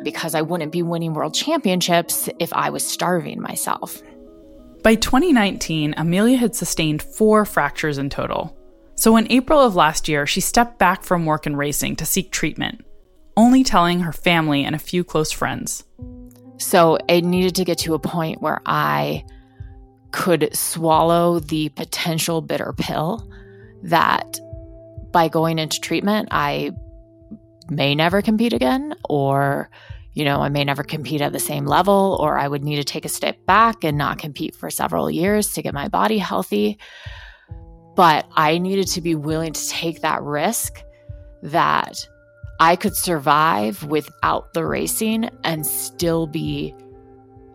because 0.04 0.36
I 0.36 0.42
wouldn't 0.42 0.72
be 0.72 0.84
winning 0.84 1.13
world 1.13 1.34
championships 1.34 2.30
if 2.39 2.54
I 2.54 2.70
was 2.70 2.86
starving 2.86 3.42
myself. 3.42 4.01
By 4.84 4.96
2019, 4.96 5.96
Amelia 5.98 6.38
had 6.38 6.56
sustained 6.56 7.01
four 7.01 7.46
fractures 7.46 7.98
in 7.98 8.10
total. 8.10 8.58
So 8.96 9.18
in 9.18 9.32
April 9.32 9.60
of 9.60 9.75
last 9.75 10.08
year, 10.08 10.25
she 10.25 10.42
stepped 10.42 10.80
back 10.80 11.04
from 11.04 11.25
work 11.25 11.46
and 11.46 11.58
racing 11.58 11.98
to 11.98 12.06
seek 12.06 12.32
treatment, 12.32 12.86
only 13.36 13.63
telling 13.63 14.00
her 14.00 14.13
family 14.13 14.63
and 14.63 14.75
a 14.75 14.80
few 14.80 15.04
close 15.04 15.32
friends. 15.32 15.84
So 16.58 16.98
it 17.08 17.24
needed 17.24 17.56
to 17.56 17.66
get 17.66 17.77
to 17.80 17.94
a 17.94 18.00
point 18.00 18.42
where 18.42 18.62
I 18.66 19.24
could 20.12 20.56
swallow 20.56 21.39
the 21.39 21.70
potential 21.70 22.42
bitter 22.42 22.74
pill 22.74 23.30
that 23.84 24.39
by 25.12 25.27
going 25.27 25.60
into 25.60 25.80
treatment, 25.80 26.30
I 26.32 26.72
may 27.69 27.95
never 27.95 28.21
compete 28.21 28.53
again, 28.53 28.95
or, 29.09 29.69
you 30.13 30.25
know, 30.25 30.41
I 30.41 30.50
may 30.50 30.63
never 30.63 30.83
compete 30.83 31.21
at 31.21 31.33
the 31.33 31.39
same 31.39 31.65
level, 31.65 32.17
or 32.19 32.38
I 32.38 32.47
would 32.47 32.63
need 32.63 32.77
to 32.77 32.83
take 32.83 33.05
a 33.05 33.09
step 33.09 33.45
back 33.45 33.83
and 33.83 33.97
not 33.97 34.19
compete 34.19 34.55
for 34.55 34.69
several 34.69 35.09
years 35.09 35.53
to 35.53 35.62
get 35.62 35.74
my 35.74 35.88
body 35.88 36.17
healthy. 36.17 36.77
But 37.95 38.27
I 38.36 38.57
needed 38.57 38.88
to 38.89 39.01
be 39.01 39.15
willing 39.15 39.53
to 39.53 39.69
take 39.69 40.01
that 40.01 40.21
risk 40.21 40.81
that 41.43 42.07
I 42.59 42.75
could 42.75 42.95
survive 42.95 43.83
without 43.83 44.53
the 44.53 44.65
racing 44.65 45.29
and 45.43 45.65
still 45.65 46.27
be 46.27 46.74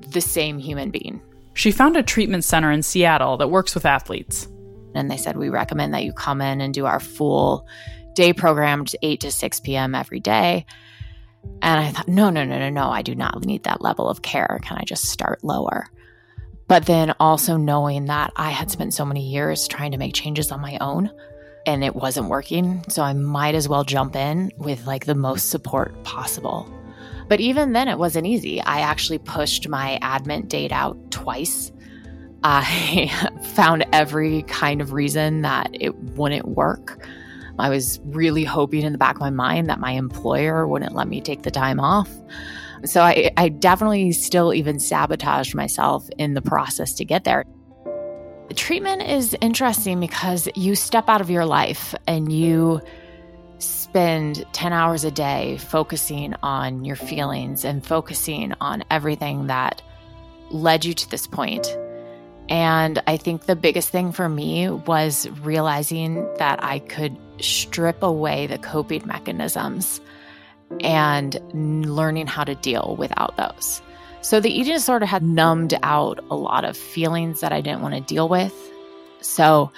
the 0.09 0.21
same 0.21 0.59
human 0.59 0.91
being. 0.91 1.21
She 1.55 1.71
found 1.71 1.97
a 1.97 2.03
treatment 2.03 2.45
center 2.45 2.71
in 2.71 2.83
Seattle 2.83 3.37
that 3.39 3.51
works 3.51 3.75
with 3.75 3.85
athletes. 3.85 4.49
And 4.95 5.11
they 5.11 5.17
said, 5.17 5.37
We 5.37 5.49
recommend 5.49 5.95
that 5.95 6.05
you 6.05 6.13
come 6.13 6.41
in 6.41 6.61
and 6.61 6.73
do 6.73 6.87
our 6.87 7.01
full 7.01 7.67
day 8.15 8.33
programmed 8.33 8.95
8 9.03 9.21
to 9.21 9.31
6 9.31 9.61
p.m. 9.61 9.95
every 9.95 10.21
day. 10.21 10.67
And 11.61 11.81
I 11.81 11.91
thought, 11.91 12.09
no, 12.09 12.31
no, 12.31 12.45
no, 12.45 12.59
no, 12.59 12.71
no, 12.71 12.89
I 12.91 13.03
do 13.03 13.15
not 13.15 13.45
need 13.45 13.65
that 13.65 13.81
level 13.81 14.09
of 14.09 14.23
care. 14.23 14.61
Can 14.63 14.79
I 14.79 14.85
just 14.85 15.07
start 15.07 15.43
lower? 15.43 15.89
But 16.69 16.87
then 16.87 17.15
also 17.19 17.57
knowing 17.57 18.07
that 18.07 18.33
I 18.37 18.51
had 18.51 18.71
spent 18.71 18.95
so 18.95 19.05
many 19.05 19.29
years 19.29 19.67
trying 19.67 19.93
to 19.93 19.99
make 19.99 20.15
changes 20.15 20.53
on 20.53 20.61
my 20.61 20.79
own 20.81 21.11
and 21.67 21.85
it 21.85 21.95
wasn't 21.95 22.29
working. 22.29 22.85
So 22.89 23.03
I 23.03 23.13
might 23.13 23.55
as 23.55 23.69
well 23.69 23.85
jump 23.85 24.17
in 24.17 24.53
with 24.57 24.87
like 24.87 25.05
the 25.05 25.15
most 25.15 25.51
support 25.51 26.03
possible. 26.05 26.73
But 27.29 27.41
even 27.41 27.73
then, 27.73 27.89
it 27.89 27.99
wasn't 27.99 28.27
easy. 28.27 28.61
I 28.61 28.81
actually 28.81 29.19
pushed 29.19 29.69
my 29.69 29.99
admit 30.03 30.49
date 30.49 30.73
out 30.73 31.11
twice 31.11 31.73
I 32.45 33.11
found 33.55 33.85
every 33.93 34.43
kind 34.43 34.81
of 34.81 34.93
reason 34.93 35.43
that 35.43 35.71
it 35.73 35.97
wouldn't 35.97 36.49
work. 36.49 37.07
I 37.59 37.69
was 37.69 38.01
really 38.05 38.45
hoping 38.45 38.83
in 38.83 38.93
the 38.93 38.99
back 38.99 39.17
of 39.17 39.21
my 39.21 39.31
mind 39.31 39.69
that 39.69 39.81
my 39.81 39.93
employer 39.93 40.67
wouldn't 40.67 40.95
let 40.95 41.09
me 41.09 41.21
take 41.21 41.43
the 41.43 41.51
time 41.51 41.81
off. 41.81 42.11
So 42.85 43.03
I, 43.03 43.31
I 43.37 43.49
definitely 43.49 44.13
still 44.13 44.53
even 44.53 44.79
sabotaged 44.79 45.55
myself 45.55 46.09
in 46.19 46.35
the 46.35 46.43
process 46.43 46.95
to 46.95 47.05
get 47.05 47.25
there. 47.25 47.45
The 48.49 48.55
treatment 48.55 49.03
is 49.03 49.37
interesting 49.41 50.01
because 50.01 50.49
you 50.55 50.75
step 50.75 51.09
out 51.09 51.21
of 51.21 51.31
your 51.31 51.47
life 51.47 51.95
and 52.07 52.33
you 52.33 52.81
spend 53.59 54.45
10 54.53 54.73
hours 54.73 55.05
a 55.05 55.11
day 55.11 55.57
focusing 55.59 56.35
on 56.43 56.85
your 56.85 56.97
feelings 56.97 57.65
and 57.65 57.87
focusing 57.87 58.53
on 58.61 58.83
everything 58.91 59.47
that 59.47 59.81
led 60.51 60.85
you 60.85 60.93
to 60.93 61.09
this 61.11 61.27
point 61.27 61.67
and 62.49 63.03
I 63.07 63.17
think 63.17 63.47
the 63.47 63.57
biggest 63.57 63.91
thing 63.91 64.13
for 64.13 64.29
me 64.29 64.69
was 64.69 65.29
realizing 65.41 66.27
that 66.39 66.63
I 66.63 66.81
could 66.81 67.17
strip 67.41 68.03
away 68.03 68.47
the 68.47 68.59
coping 68.59 69.07
mechanisms 69.07 70.01
and 70.81 71.37
learning 71.53 72.27
how 72.27 72.45
to 72.45 72.55
deal 72.55 72.97
without 72.99 73.37
those. 73.37 73.83
So 74.21 74.39
the 74.41 74.51
eating 74.51 74.75
disorder 74.75 75.07
had 75.07 75.23
numbed 75.23 75.75
out 75.83 76.21
a 76.31 76.37
lot 76.37 76.65
of 76.65 76.77
feelings 76.77 77.41
that 77.41 77.53
I 77.53 77.61
didn't 77.61 77.83
want 77.83 77.95
to 77.95 78.01
deal 78.01 78.29
with. 78.29 78.55
So 79.21 79.73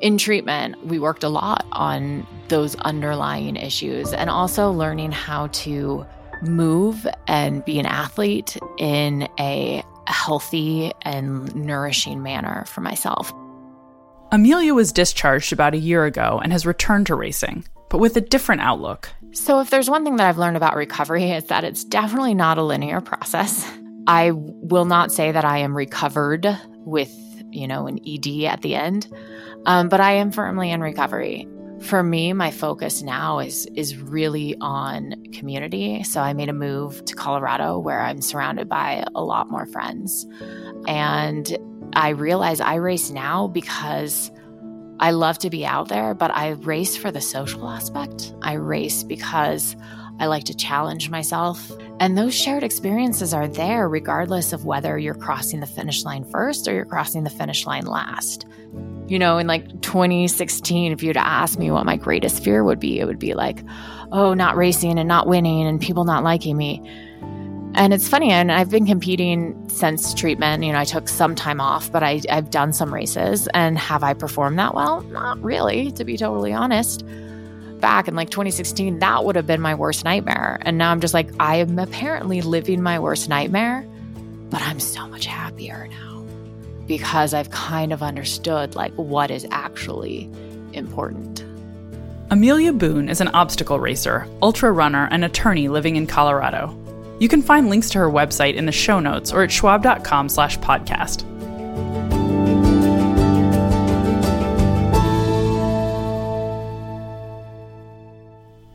in 0.00 0.18
treatment, 0.18 0.86
we 0.86 0.98
worked 0.98 1.22
a 1.22 1.28
lot 1.28 1.66
on 1.72 2.26
those 2.48 2.74
underlying 2.76 3.56
issues 3.56 4.12
and 4.12 4.30
also 4.30 4.70
learning 4.70 5.12
how 5.12 5.48
to 5.48 6.06
move 6.42 7.06
and 7.26 7.64
be 7.64 7.78
an 7.78 7.86
athlete 7.86 8.56
in 8.78 9.28
a 9.38 9.82
healthy 10.06 10.92
and 11.02 11.54
nourishing 11.54 12.22
manner 12.22 12.64
for 12.66 12.80
myself. 12.80 13.32
Amelia 14.32 14.74
was 14.74 14.92
discharged 14.92 15.52
about 15.52 15.74
a 15.74 15.78
year 15.78 16.04
ago 16.04 16.40
and 16.42 16.52
has 16.52 16.66
returned 16.66 17.06
to 17.06 17.14
racing, 17.14 17.64
but 17.88 17.98
with 17.98 18.16
a 18.16 18.20
different 18.20 18.62
outlook. 18.62 19.08
So, 19.32 19.60
if 19.60 19.70
there's 19.70 19.90
one 19.90 20.04
thing 20.04 20.16
that 20.16 20.28
I've 20.28 20.38
learned 20.38 20.56
about 20.56 20.76
recovery, 20.76 21.30
it's 21.30 21.48
that 21.48 21.64
it's 21.64 21.84
definitely 21.84 22.34
not 22.34 22.58
a 22.58 22.62
linear 22.62 23.00
process. 23.00 23.68
I 24.06 24.32
will 24.34 24.84
not 24.84 25.12
say 25.12 25.32
that 25.32 25.44
I 25.44 25.58
am 25.58 25.76
recovered 25.76 26.46
with, 26.78 27.12
you 27.50 27.66
know, 27.66 27.86
an 27.86 27.98
ED 28.06 28.44
at 28.44 28.62
the 28.62 28.74
end, 28.74 29.06
um, 29.66 29.88
but 29.88 30.00
I 30.00 30.12
am 30.12 30.30
firmly 30.32 30.70
in 30.70 30.80
recovery 30.80 31.48
for 31.80 32.02
me 32.02 32.32
my 32.32 32.50
focus 32.50 33.02
now 33.02 33.38
is 33.38 33.66
is 33.74 33.96
really 33.98 34.56
on 34.60 35.14
community 35.32 36.02
so 36.02 36.20
i 36.20 36.32
made 36.32 36.48
a 36.48 36.52
move 36.52 37.04
to 37.04 37.14
colorado 37.14 37.78
where 37.78 38.00
i'm 38.00 38.22
surrounded 38.22 38.68
by 38.68 39.04
a 39.14 39.22
lot 39.22 39.50
more 39.50 39.66
friends 39.66 40.26
and 40.86 41.56
I 41.96 42.10
realize 42.10 42.60
I 42.60 42.76
race 42.76 43.10
now 43.10 43.46
because 43.46 44.30
I 45.00 45.10
love 45.10 45.38
to 45.38 45.50
be 45.50 45.66
out 45.66 45.88
there, 45.88 46.14
but 46.14 46.30
I 46.30 46.50
race 46.50 46.96
for 46.96 47.10
the 47.10 47.20
social 47.20 47.68
aspect. 47.68 48.34
I 48.42 48.54
race 48.54 49.02
because 49.02 49.76
I 50.18 50.26
like 50.26 50.44
to 50.44 50.54
challenge 50.54 51.10
myself. 51.10 51.70
And 52.00 52.16
those 52.16 52.34
shared 52.34 52.62
experiences 52.62 53.34
are 53.34 53.48
there 53.48 53.88
regardless 53.88 54.52
of 54.52 54.64
whether 54.64 54.98
you're 54.98 55.14
crossing 55.14 55.60
the 55.60 55.66
finish 55.66 56.04
line 56.04 56.24
first 56.24 56.68
or 56.68 56.74
you're 56.74 56.84
crossing 56.84 57.24
the 57.24 57.30
finish 57.30 57.66
line 57.66 57.86
last. 57.86 58.46
You 59.06 59.18
know, 59.18 59.38
in 59.38 59.46
like 59.46 59.82
2016, 59.82 60.92
if 60.92 61.02
you'd 61.02 61.16
asked 61.16 61.58
me 61.58 61.70
what 61.70 61.84
my 61.84 61.96
greatest 61.96 62.42
fear 62.42 62.64
would 62.64 62.80
be, 62.80 63.00
it 63.00 63.04
would 63.04 63.18
be 63.18 63.34
like, 63.34 63.62
oh, 64.12 64.34
not 64.34 64.56
racing 64.56 64.98
and 64.98 65.08
not 65.08 65.26
winning 65.26 65.66
and 65.66 65.80
people 65.80 66.04
not 66.04 66.24
liking 66.24 66.56
me. 66.56 66.82
And 67.76 67.92
it's 67.92 68.08
funny, 68.08 68.30
and 68.30 68.52
I've 68.52 68.70
been 68.70 68.86
competing 68.86 69.68
since 69.68 70.14
treatment. 70.14 70.62
You 70.62 70.72
know, 70.72 70.78
I 70.78 70.84
took 70.84 71.08
some 71.08 71.34
time 71.34 71.60
off, 71.60 71.90
but 71.90 72.04
I, 72.04 72.20
I've 72.30 72.50
done 72.50 72.72
some 72.72 72.94
races. 72.94 73.48
And 73.52 73.76
have 73.76 74.04
I 74.04 74.14
performed 74.14 74.60
that 74.60 74.74
well? 74.74 75.00
Not 75.02 75.42
really, 75.42 75.90
to 75.92 76.04
be 76.04 76.16
totally 76.16 76.52
honest. 76.52 77.04
Back 77.84 78.08
in 78.08 78.14
like 78.14 78.30
2016, 78.30 79.00
that 79.00 79.26
would 79.26 79.36
have 79.36 79.46
been 79.46 79.60
my 79.60 79.74
worst 79.74 80.06
nightmare. 80.06 80.58
And 80.62 80.78
now 80.78 80.90
I'm 80.90 81.00
just 81.00 81.12
like, 81.12 81.28
I 81.38 81.56
am 81.56 81.78
apparently 81.78 82.40
living 82.40 82.80
my 82.80 82.98
worst 82.98 83.28
nightmare, 83.28 83.86
but 84.48 84.62
I'm 84.62 84.80
so 84.80 85.06
much 85.06 85.26
happier 85.26 85.86
now 85.88 86.24
because 86.86 87.34
I've 87.34 87.50
kind 87.50 87.92
of 87.92 88.02
understood 88.02 88.74
like 88.74 88.94
what 88.94 89.30
is 89.30 89.46
actually 89.50 90.30
important. 90.72 91.44
Amelia 92.30 92.72
Boone 92.72 93.10
is 93.10 93.20
an 93.20 93.28
obstacle 93.28 93.78
racer, 93.78 94.26
ultra 94.40 94.72
runner, 94.72 95.06
and 95.10 95.22
attorney 95.22 95.68
living 95.68 95.96
in 95.96 96.06
Colorado. 96.06 96.74
You 97.20 97.28
can 97.28 97.42
find 97.42 97.68
links 97.68 97.90
to 97.90 97.98
her 97.98 98.08
website 98.08 98.54
in 98.54 98.64
the 98.64 98.72
show 98.72 98.98
notes 98.98 99.30
or 99.30 99.42
at 99.42 99.52
schwab.com 99.52 100.30
slash 100.30 100.58
podcast. 100.60 101.22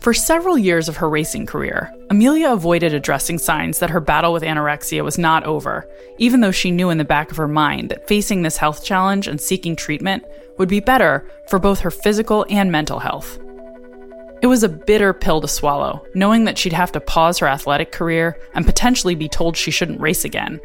For 0.09 0.13
several 0.15 0.57
years 0.57 0.89
of 0.89 0.97
her 0.97 1.07
racing 1.07 1.45
career, 1.45 1.93
Amelia 2.09 2.51
avoided 2.51 2.95
addressing 2.95 3.37
signs 3.37 3.77
that 3.77 3.91
her 3.91 3.99
battle 3.99 4.33
with 4.33 4.41
anorexia 4.41 5.03
was 5.03 5.19
not 5.19 5.43
over, 5.43 5.87
even 6.17 6.39
though 6.39 6.49
she 6.49 6.71
knew 6.71 6.89
in 6.89 6.97
the 6.97 7.03
back 7.03 7.29
of 7.29 7.37
her 7.37 7.47
mind 7.47 7.89
that 7.89 8.07
facing 8.07 8.41
this 8.41 8.57
health 8.57 8.83
challenge 8.83 9.27
and 9.27 9.39
seeking 9.39 9.75
treatment 9.75 10.23
would 10.57 10.67
be 10.67 10.79
better 10.79 11.29
for 11.47 11.59
both 11.59 11.81
her 11.81 11.91
physical 11.91 12.43
and 12.49 12.71
mental 12.71 12.97
health. 12.97 13.37
It 14.41 14.47
was 14.47 14.63
a 14.63 14.67
bitter 14.69 15.13
pill 15.13 15.41
to 15.41 15.47
swallow, 15.47 16.03
knowing 16.15 16.45
that 16.45 16.57
she'd 16.57 16.73
have 16.73 16.91
to 16.93 16.99
pause 16.99 17.37
her 17.37 17.47
athletic 17.47 17.91
career 17.91 18.35
and 18.55 18.65
potentially 18.65 19.13
be 19.13 19.29
told 19.29 19.55
she 19.55 19.69
shouldn't 19.69 20.01
race 20.01 20.25
again. 20.25 20.59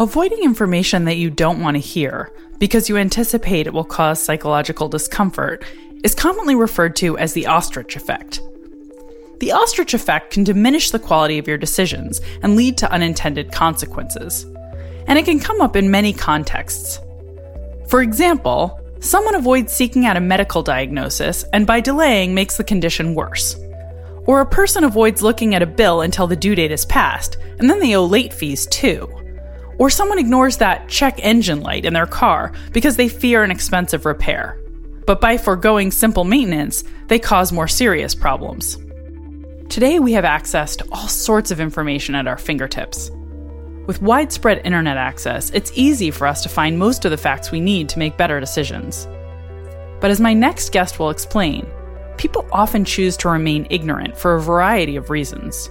Avoiding 0.00 0.42
information 0.42 1.04
that 1.04 1.18
you 1.18 1.30
don't 1.30 1.60
want 1.60 1.76
to 1.76 1.80
hear 1.80 2.32
because 2.58 2.88
you 2.88 2.96
anticipate 2.96 3.68
it 3.68 3.72
will 3.72 3.84
cause 3.84 4.20
psychological 4.20 4.88
discomfort 4.88 5.64
is 6.04 6.14
commonly 6.14 6.54
referred 6.54 6.94
to 6.96 7.18
as 7.18 7.32
the 7.32 7.46
ostrich 7.46 7.96
effect. 7.96 8.40
The 9.40 9.50
ostrich 9.50 9.94
effect 9.94 10.32
can 10.32 10.44
diminish 10.44 10.90
the 10.90 10.98
quality 10.98 11.38
of 11.38 11.48
your 11.48 11.58
decisions 11.58 12.20
and 12.42 12.54
lead 12.54 12.78
to 12.78 12.92
unintended 12.92 13.50
consequences. 13.50 14.44
And 15.06 15.18
it 15.18 15.24
can 15.24 15.40
come 15.40 15.60
up 15.60 15.74
in 15.74 15.90
many 15.90 16.12
contexts. 16.12 17.00
For 17.88 18.00
example, 18.00 18.80
someone 19.00 19.34
avoids 19.34 19.72
seeking 19.72 20.06
out 20.06 20.16
a 20.16 20.20
medical 20.20 20.62
diagnosis 20.62 21.44
and 21.52 21.66
by 21.66 21.80
delaying 21.80 22.34
makes 22.34 22.56
the 22.56 22.64
condition 22.64 23.14
worse. 23.14 23.56
Or 24.26 24.40
a 24.40 24.46
person 24.46 24.84
avoids 24.84 25.20
looking 25.20 25.54
at 25.54 25.62
a 25.62 25.66
bill 25.66 26.02
until 26.02 26.26
the 26.26 26.36
due 26.36 26.54
date 26.54 26.70
is 26.70 26.86
passed, 26.86 27.36
and 27.58 27.68
then 27.68 27.80
they 27.80 27.94
owe 27.94 28.06
late 28.06 28.32
fees 28.32 28.66
too. 28.66 29.10
Or 29.78 29.90
someone 29.90 30.18
ignores 30.18 30.58
that 30.58 30.88
check 30.88 31.18
engine 31.22 31.60
light 31.60 31.84
in 31.84 31.92
their 31.92 32.06
car 32.06 32.52
because 32.72 32.96
they 32.96 33.08
fear 33.08 33.42
an 33.42 33.50
expensive 33.50 34.06
repair. 34.06 34.58
But 35.06 35.20
by 35.20 35.36
foregoing 35.36 35.90
simple 35.90 36.24
maintenance, 36.24 36.84
they 37.08 37.18
cause 37.18 37.52
more 37.52 37.68
serious 37.68 38.14
problems. 38.14 38.78
Today, 39.68 39.98
we 39.98 40.12
have 40.12 40.24
access 40.24 40.76
to 40.76 40.86
all 40.92 41.08
sorts 41.08 41.50
of 41.50 41.60
information 41.60 42.14
at 42.14 42.26
our 42.26 42.38
fingertips. 42.38 43.10
With 43.86 44.00
widespread 44.00 44.62
internet 44.64 44.96
access, 44.96 45.50
it's 45.50 45.72
easy 45.74 46.10
for 46.10 46.26
us 46.26 46.42
to 46.42 46.48
find 46.48 46.78
most 46.78 47.04
of 47.04 47.10
the 47.10 47.18
facts 47.18 47.50
we 47.50 47.60
need 47.60 47.88
to 47.90 47.98
make 47.98 48.16
better 48.16 48.40
decisions. 48.40 49.06
But 50.00 50.10
as 50.10 50.20
my 50.20 50.32
next 50.32 50.72
guest 50.72 50.98
will 50.98 51.10
explain, 51.10 51.66
people 52.16 52.46
often 52.52 52.84
choose 52.84 53.16
to 53.18 53.28
remain 53.28 53.66
ignorant 53.68 54.16
for 54.16 54.34
a 54.34 54.40
variety 54.40 54.96
of 54.96 55.10
reasons. 55.10 55.68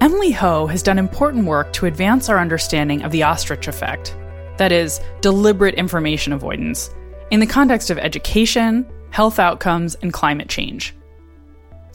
Emily 0.00 0.30
Ho 0.30 0.68
has 0.68 0.82
done 0.82 0.98
important 0.98 1.44
work 1.44 1.72
to 1.72 1.86
advance 1.86 2.28
our 2.28 2.38
understanding 2.38 3.02
of 3.02 3.10
the 3.10 3.24
ostrich 3.24 3.66
effect, 3.66 4.16
that 4.58 4.70
is, 4.70 5.00
deliberate 5.20 5.74
information 5.74 6.32
avoidance, 6.32 6.90
in 7.30 7.40
the 7.40 7.46
context 7.46 7.90
of 7.90 7.98
education, 7.98 8.86
health 9.10 9.38
outcomes, 9.38 9.94
and 9.96 10.12
climate 10.12 10.48
change. 10.48 10.94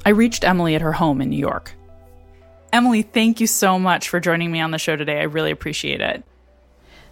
I 0.06 0.10
reached 0.10 0.44
Emily 0.44 0.76
at 0.76 0.82
her 0.82 0.92
home 0.92 1.22
in 1.22 1.30
New 1.30 1.38
York. 1.38 1.74
Emily, 2.72 3.04
thank 3.04 3.40
you 3.40 3.48
so 3.48 3.80
much 3.80 4.10
for 4.10 4.20
joining 4.20 4.52
me 4.52 4.60
on 4.60 4.72
the 4.72 4.80
show 4.80 4.96
today. 4.96 5.20
I 5.20 5.24
really 5.24 5.52
appreciate 5.52 6.02
it. 6.02 6.24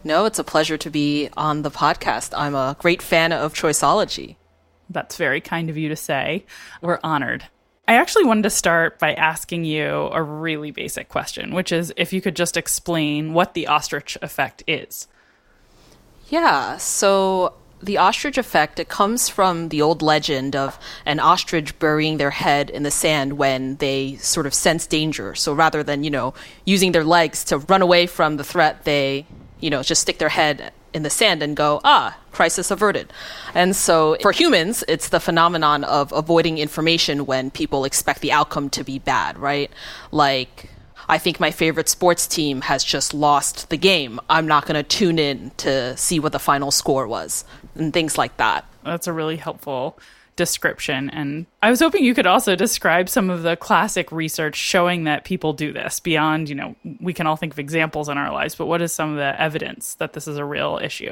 No, 0.03 0.25
it's 0.25 0.39
a 0.39 0.43
pleasure 0.43 0.77
to 0.77 0.89
be 0.89 1.29
on 1.37 1.61
the 1.61 1.71
podcast. 1.71 2.33
I'm 2.35 2.55
a 2.55 2.75
great 2.79 3.01
fan 3.01 3.31
of 3.31 3.53
Choiceology. 3.53 4.35
That's 4.89 5.15
very 5.15 5.39
kind 5.39 5.69
of 5.69 5.77
you 5.77 5.89
to 5.89 5.95
say. 5.95 6.45
We're 6.81 6.99
honored. 7.03 7.45
I 7.87 7.95
actually 7.95 8.25
wanted 8.25 8.43
to 8.43 8.49
start 8.49 8.99
by 8.99 9.13
asking 9.13 9.65
you 9.65 9.87
a 10.11 10.21
really 10.21 10.71
basic 10.71 11.09
question, 11.09 11.53
which 11.53 11.71
is 11.71 11.93
if 11.97 12.13
you 12.13 12.21
could 12.21 12.35
just 12.35 12.57
explain 12.57 13.33
what 13.33 13.53
the 13.53 13.67
ostrich 13.67 14.17
effect 14.21 14.63
is. 14.65 15.07
Yeah, 16.29 16.77
so 16.77 17.53
the 17.81 17.97
ostrich 17.97 18.37
effect 18.37 18.79
it 18.79 18.89
comes 18.89 19.29
from 19.29 19.69
the 19.69 19.81
old 19.81 20.01
legend 20.01 20.55
of 20.55 20.79
an 21.05 21.19
ostrich 21.19 21.77
burying 21.79 22.17
their 22.17 22.31
head 22.31 22.69
in 22.69 22.83
the 22.83 22.91
sand 22.91 23.37
when 23.37 23.75
they 23.77 24.15
sort 24.17 24.45
of 24.45 24.53
sense 24.53 24.87
danger. 24.87 25.35
So 25.35 25.53
rather 25.53 25.83
than 25.83 26.03
you 26.03 26.09
know 26.09 26.33
using 26.65 26.91
their 26.91 27.03
legs 27.03 27.43
to 27.45 27.57
run 27.57 27.81
away 27.81 28.07
from 28.07 28.37
the 28.37 28.43
threat 28.43 28.83
they 28.83 29.25
you 29.59 29.69
know 29.69 29.83
just 29.83 30.01
stick 30.01 30.17
their 30.17 30.29
head 30.29 30.73
in 30.93 31.03
the 31.03 31.09
sand 31.09 31.41
and 31.41 31.55
go 31.55 31.79
ah 31.83 32.17
crisis 32.31 32.71
averted. 32.71 33.11
And 33.53 33.75
so 33.75 34.17
for 34.21 34.31
humans 34.31 34.83
it's 34.87 35.09
the 35.09 35.19
phenomenon 35.19 35.83
of 35.83 36.11
avoiding 36.11 36.57
information 36.57 37.25
when 37.25 37.51
people 37.51 37.85
expect 37.85 38.21
the 38.21 38.31
outcome 38.31 38.69
to 38.71 38.83
be 38.83 38.99
bad 38.99 39.37
right? 39.37 39.71
Like 40.11 40.70
I 41.07 41.17
think 41.17 41.39
my 41.39 41.51
favorite 41.51 41.89
sports 41.89 42.27
team 42.27 42.61
has 42.61 42.83
just 42.83 43.13
lost 43.13 43.69
the 43.69 43.77
game. 43.77 44.19
I'm 44.29 44.47
not 44.47 44.65
going 44.65 44.75
to 44.75 44.83
tune 44.83 45.19
in 45.19 45.51
to 45.57 45.95
see 45.97 46.19
what 46.19 46.31
the 46.31 46.39
final 46.39 46.71
score 46.71 47.07
was 47.07 47.45
and 47.75 47.93
things 47.93 48.17
like 48.17 48.37
that. 48.37 48.65
That's 48.83 49.07
a 49.07 49.13
really 49.13 49.37
helpful 49.37 49.99
description. 50.35 51.09
And 51.09 51.45
I 51.61 51.69
was 51.69 51.79
hoping 51.79 52.03
you 52.03 52.15
could 52.15 52.25
also 52.25 52.55
describe 52.55 53.09
some 53.09 53.29
of 53.29 53.43
the 53.43 53.55
classic 53.55 54.11
research 54.11 54.55
showing 54.55 55.03
that 55.03 55.23
people 55.25 55.53
do 55.53 55.71
this 55.73 55.99
beyond, 55.99 56.49
you 56.49 56.55
know, 56.55 56.75
we 56.99 57.13
can 57.13 57.27
all 57.27 57.35
think 57.35 57.53
of 57.53 57.59
examples 57.59 58.09
in 58.09 58.17
our 58.17 58.31
lives, 58.31 58.55
but 58.55 58.65
what 58.65 58.81
is 58.81 58.91
some 58.93 59.11
of 59.11 59.17
the 59.17 59.39
evidence 59.39 59.95
that 59.95 60.13
this 60.13 60.27
is 60.27 60.37
a 60.37 60.45
real 60.45 60.79
issue? 60.81 61.11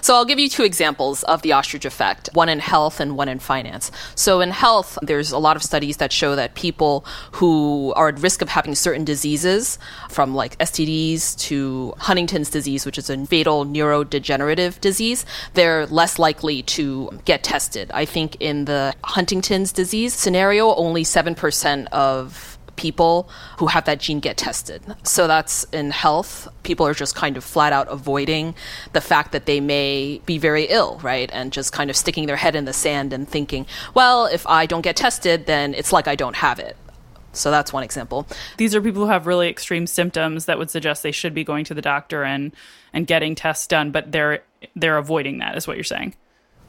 So 0.00 0.14
I'll 0.14 0.24
give 0.24 0.38
you 0.38 0.48
two 0.48 0.64
examples 0.64 1.22
of 1.24 1.42
the 1.42 1.52
ostrich 1.52 1.84
effect, 1.84 2.30
one 2.32 2.48
in 2.48 2.58
health 2.58 3.00
and 3.00 3.16
one 3.16 3.28
in 3.28 3.38
finance. 3.38 3.90
So 4.14 4.40
in 4.40 4.50
health, 4.50 4.98
there's 5.02 5.32
a 5.32 5.38
lot 5.38 5.56
of 5.56 5.62
studies 5.62 5.98
that 5.98 6.12
show 6.12 6.36
that 6.36 6.54
people 6.54 7.04
who 7.32 7.92
are 7.96 8.08
at 8.08 8.20
risk 8.20 8.42
of 8.42 8.48
having 8.48 8.74
certain 8.74 9.04
diseases, 9.04 9.78
from 10.08 10.34
like 10.34 10.58
STDs 10.58 11.38
to 11.38 11.94
Huntington's 11.98 12.50
disease, 12.50 12.86
which 12.86 12.98
is 12.98 13.10
a 13.10 13.26
fatal 13.26 13.64
neurodegenerative 13.64 14.80
disease, 14.80 15.24
they're 15.54 15.86
less 15.86 16.18
likely 16.18 16.62
to 16.62 17.10
get 17.24 17.42
tested. 17.42 17.90
I 17.92 18.04
think 18.04 18.36
in 18.40 18.64
the 18.64 18.94
Huntington's 19.04 19.72
disease 19.72 20.14
scenario, 20.14 20.74
only 20.74 21.04
7% 21.04 21.86
of 21.88 22.55
people 22.76 23.28
who 23.58 23.66
have 23.66 23.84
that 23.86 24.00
gene 24.00 24.20
get 24.20 24.36
tested. 24.36 24.82
So 25.02 25.26
that's 25.26 25.64
in 25.64 25.90
health. 25.90 26.48
People 26.62 26.86
are 26.86 26.94
just 26.94 27.14
kind 27.14 27.36
of 27.36 27.44
flat 27.44 27.72
out 27.72 27.88
avoiding 27.88 28.54
the 28.92 29.00
fact 29.00 29.32
that 29.32 29.46
they 29.46 29.60
may 29.60 30.20
be 30.26 30.38
very 30.38 30.64
ill, 30.64 30.98
right? 31.02 31.30
And 31.32 31.52
just 31.52 31.72
kind 31.72 31.90
of 31.90 31.96
sticking 31.96 32.26
their 32.26 32.36
head 32.36 32.54
in 32.54 32.64
the 32.64 32.72
sand 32.72 33.12
and 33.12 33.28
thinking, 33.28 33.66
well, 33.94 34.26
if 34.26 34.46
I 34.46 34.66
don't 34.66 34.82
get 34.82 34.96
tested, 34.96 35.46
then 35.46 35.74
it's 35.74 35.92
like 35.92 36.06
I 36.06 36.14
don't 36.14 36.36
have 36.36 36.58
it. 36.58 36.76
So 37.32 37.50
that's 37.50 37.72
one 37.72 37.82
example. 37.82 38.26
These 38.56 38.74
are 38.74 38.80
people 38.80 39.04
who 39.04 39.10
have 39.10 39.26
really 39.26 39.48
extreme 39.48 39.86
symptoms 39.86 40.46
that 40.46 40.58
would 40.58 40.70
suggest 40.70 41.02
they 41.02 41.12
should 41.12 41.34
be 41.34 41.44
going 41.44 41.64
to 41.66 41.74
the 41.74 41.82
doctor 41.82 42.24
and 42.24 42.52
and 42.92 43.06
getting 43.06 43.34
tests 43.34 43.66
done, 43.66 43.90
but 43.90 44.10
they're 44.10 44.42
they're 44.74 44.96
avoiding 44.96 45.38
that, 45.38 45.56
is 45.56 45.66
what 45.66 45.76
you're 45.76 45.84
saying. 45.84 46.14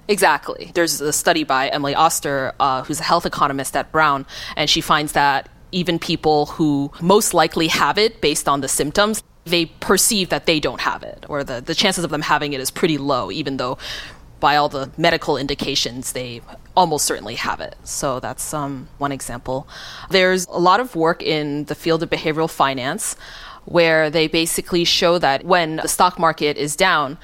Exactly. 0.09 0.71
There's 0.73 1.01
a 1.01 1.11
study 1.11 1.43
by 1.43 1.67
Emily 1.69 1.95
Oster, 1.95 2.53
uh, 2.59 2.83
who's 2.83 2.99
a 2.99 3.03
health 3.03 3.25
economist 3.25 3.75
at 3.75 3.91
Brown, 3.91 4.25
and 4.55 4.69
she 4.69 4.81
finds 4.81 5.13
that 5.13 5.49
even 5.71 5.99
people 5.99 6.47
who 6.47 6.91
most 7.01 7.33
likely 7.33 7.67
have 7.67 7.97
it 7.97 8.21
based 8.21 8.47
on 8.47 8.61
the 8.61 8.67
symptoms, 8.67 9.23
they 9.45 9.65
perceive 9.65 10.29
that 10.29 10.45
they 10.45 10.59
don't 10.59 10.81
have 10.81 11.03
it, 11.03 11.25
or 11.29 11.43
the, 11.43 11.61
the 11.61 11.75
chances 11.75 12.03
of 12.03 12.11
them 12.11 12.21
having 12.21 12.53
it 12.53 12.59
is 12.59 12.71
pretty 12.71 12.97
low, 12.97 13.31
even 13.31 13.57
though 13.57 13.77
by 14.39 14.55
all 14.55 14.69
the 14.69 14.91
medical 14.97 15.37
indications, 15.37 16.11
they 16.11 16.41
almost 16.75 17.05
certainly 17.05 17.35
have 17.35 17.59
it. 17.59 17.75
So 17.83 18.19
that's 18.19 18.53
um, 18.53 18.87
one 18.97 19.11
example. 19.11 19.67
There's 20.09 20.45
a 20.47 20.59
lot 20.59 20.79
of 20.79 20.95
work 20.95 21.23
in 21.23 21.65
the 21.65 21.75
field 21.75 22.03
of 22.03 22.09
behavioral 22.09 22.49
finance 22.49 23.15
where 23.65 24.09
they 24.09 24.27
basically 24.27 24.83
show 24.83 25.17
that 25.17 25.43
when 25.43 25.77
the 25.77 25.87
stock 25.87 26.19
market 26.19 26.55
is 26.55 26.75
down, 26.75 27.17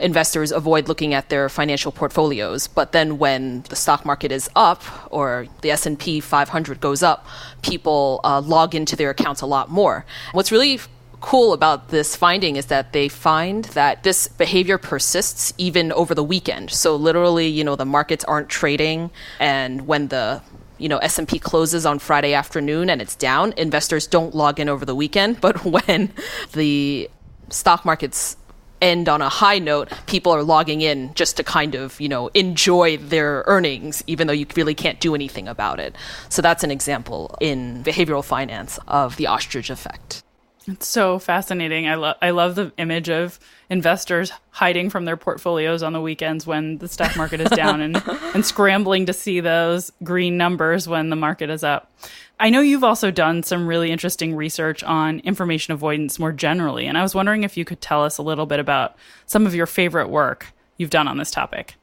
investors 0.00 0.50
avoid 0.50 0.88
looking 0.88 1.14
at 1.14 1.28
their 1.28 1.48
financial 1.48 1.92
portfolios. 1.92 2.66
But 2.66 2.92
then 2.92 3.18
when 3.18 3.62
the 3.68 3.76
stock 3.76 4.04
market 4.04 4.32
is 4.32 4.48
up 4.56 4.82
or 5.10 5.46
the 5.60 5.70
s&p 5.70 6.20
500 6.20 6.80
goes 6.80 7.02
up 7.02 7.26
people 7.62 8.20
uh, 8.24 8.40
log 8.40 8.74
into 8.74 8.96
their 8.96 9.10
accounts 9.10 9.40
a 9.40 9.46
lot 9.46 9.70
more. 9.70 10.04
What's 10.32 10.50
really 10.50 10.80
cool 11.20 11.52
about 11.52 11.88
this 11.88 12.16
finding 12.16 12.56
is 12.56 12.66
that 12.66 12.92
they 12.94 13.06
find 13.06 13.66
that 13.66 14.02
this 14.02 14.26
behavior 14.26 14.78
persists 14.78 15.52
even 15.58 15.92
over 15.92 16.14
the 16.14 16.24
weekend. 16.24 16.70
So 16.70 16.96
literally 16.96 17.46
you 17.46 17.62
know 17.62 17.76
the 17.76 17.84
markets 17.84 18.24
aren't 18.24 18.48
trading 18.48 19.10
and 19.38 19.86
when 19.86 20.08
the 20.08 20.42
you 20.78 20.88
know 20.88 20.98
S&P 20.98 21.38
closes 21.38 21.84
on 21.84 21.98
Friday 21.98 22.32
afternoon 22.32 22.88
and 22.88 23.02
it's 23.02 23.14
down, 23.14 23.52
investors 23.56 24.06
don't 24.06 24.34
log 24.34 24.58
in 24.58 24.68
over 24.68 24.84
the 24.84 24.94
weekend, 24.94 25.40
but 25.46 25.64
when 25.64 26.12
the 26.52 27.10
stock 27.50 27.84
markets 27.84 28.36
end 28.82 29.08
on 29.08 29.22
a 29.22 29.28
high 29.28 29.58
note, 29.58 29.90
people 30.06 30.32
are 30.32 30.42
logging 30.42 30.80
in 30.80 31.12
just 31.14 31.36
to 31.36 31.44
kind 31.44 31.74
of, 31.74 32.00
you 32.00 32.08
know, 32.08 32.28
enjoy 32.28 32.96
their 32.96 33.44
earnings, 33.46 34.02
even 34.06 34.26
though 34.26 34.32
you 34.32 34.46
really 34.56 34.74
can't 34.74 35.00
do 35.00 35.14
anything 35.14 35.48
about 35.48 35.80
it. 35.80 35.94
So 36.28 36.42
that's 36.42 36.64
an 36.64 36.70
example 36.70 37.36
in 37.40 37.82
behavioral 37.82 38.24
finance 38.24 38.78
of 38.88 39.16
the 39.16 39.26
ostrich 39.26 39.70
effect. 39.70 40.22
It's 40.70 40.86
so 40.86 41.18
fascinating. 41.18 41.88
I 41.88 41.96
love 41.96 42.16
I 42.22 42.30
love 42.30 42.54
the 42.54 42.72
image 42.78 43.08
of 43.08 43.40
investors 43.68 44.30
hiding 44.50 44.90
from 44.90 45.04
their 45.04 45.16
portfolios 45.16 45.82
on 45.82 45.92
the 45.92 46.00
weekends 46.00 46.46
when 46.46 46.78
the 46.78 46.88
stock 46.88 47.16
market 47.16 47.40
is 47.40 47.50
down 47.50 47.80
and, 47.80 47.96
and 48.34 48.44
scrambling 48.44 49.06
to 49.06 49.12
see 49.12 49.40
those 49.40 49.90
green 50.04 50.36
numbers 50.36 50.86
when 50.86 51.10
the 51.10 51.16
market 51.16 51.50
is 51.50 51.64
up. 51.64 51.92
I 52.38 52.50
know 52.50 52.60
you've 52.60 52.84
also 52.84 53.10
done 53.10 53.42
some 53.42 53.66
really 53.66 53.90
interesting 53.90 54.34
research 54.34 54.82
on 54.84 55.20
information 55.20 55.72
avoidance 55.72 56.18
more 56.18 56.32
generally, 56.32 56.86
and 56.86 56.96
I 56.96 57.02
was 57.02 57.14
wondering 57.14 57.42
if 57.42 57.56
you 57.56 57.64
could 57.64 57.80
tell 57.80 58.04
us 58.04 58.18
a 58.18 58.22
little 58.22 58.46
bit 58.46 58.60
about 58.60 58.96
some 59.26 59.46
of 59.46 59.54
your 59.54 59.66
favorite 59.66 60.08
work 60.08 60.48
you've 60.76 60.90
done 60.90 61.08
on 61.08 61.18
this 61.18 61.30
topic. 61.30 61.74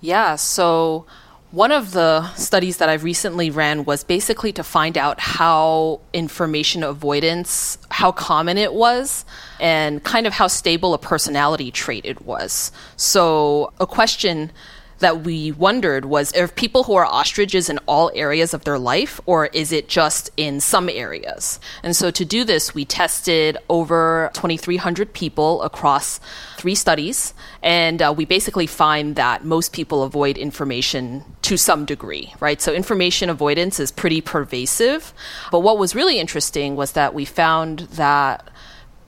Yeah, 0.00 0.36
so 0.36 1.06
one 1.52 1.70
of 1.72 1.92
the 1.92 2.32
studies 2.34 2.78
that 2.78 2.88
I've 2.88 3.04
recently 3.04 3.50
ran 3.50 3.84
was 3.84 4.02
basically 4.04 4.52
to 4.52 4.64
find 4.64 4.98
out 4.98 5.20
how 5.20 6.00
information 6.12 6.82
avoidance, 6.82 7.78
how 7.90 8.12
common 8.12 8.58
it 8.58 8.74
was, 8.74 9.24
and 9.60 10.02
kind 10.02 10.26
of 10.26 10.32
how 10.32 10.48
stable 10.48 10.92
a 10.92 10.98
personality 10.98 11.70
trait 11.70 12.04
it 12.04 12.22
was. 12.26 12.72
So, 12.96 13.72
a 13.78 13.86
question 13.86 14.50
that 14.98 15.22
we 15.24 15.52
wondered 15.52 16.04
was 16.04 16.32
are 16.34 16.48
people 16.48 16.84
who 16.84 16.94
are 16.94 17.04
ostriches 17.04 17.68
in 17.68 17.78
all 17.86 18.10
areas 18.14 18.54
of 18.54 18.64
their 18.64 18.78
life 18.78 19.20
or 19.26 19.46
is 19.46 19.72
it 19.72 19.88
just 19.88 20.30
in 20.36 20.60
some 20.60 20.88
areas? 20.88 21.60
And 21.82 21.94
so 21.94 22.10
to 22.10 22.24
do 22.24 22.44
this 22.44 22.74
we 22.74 22.84
tested 22.84 23.58
over 23.68 24.30
2300 24.34 25.12
people 25.12 25.62
across 25.62 26.20
three 26.56 26.74
studies 26.74 27.34
and 27.62 28.00
uh, 28.00 28.14
we 28.16 28.24
basically 28.24 28.66
find 28.66 29.16
that 29.16 29.44
most 29.44 29.72
people 29.72 30.02
avoid 30.02 30.38
information 30.38 31.24
to 31.42 31.56
some 31.56 31.84
degree 31.84 32.32
right? 32.40 32.60
So 32.60 32.72
information 32.72 33.28
avoidance 33.30 33.78
is 33.78 33.90
pretty 33.90 34.20
pervasive 34.20 35.12
but 35.50 35.60
what 35.60 35.78
was 35.78 35.94
really 35.94 36.18
interesting 36.18 36.76
was 36.76 36.92
that 36.92 37.14
we 37.14 37.24
found 37.24 37.80
that 37.80 38.48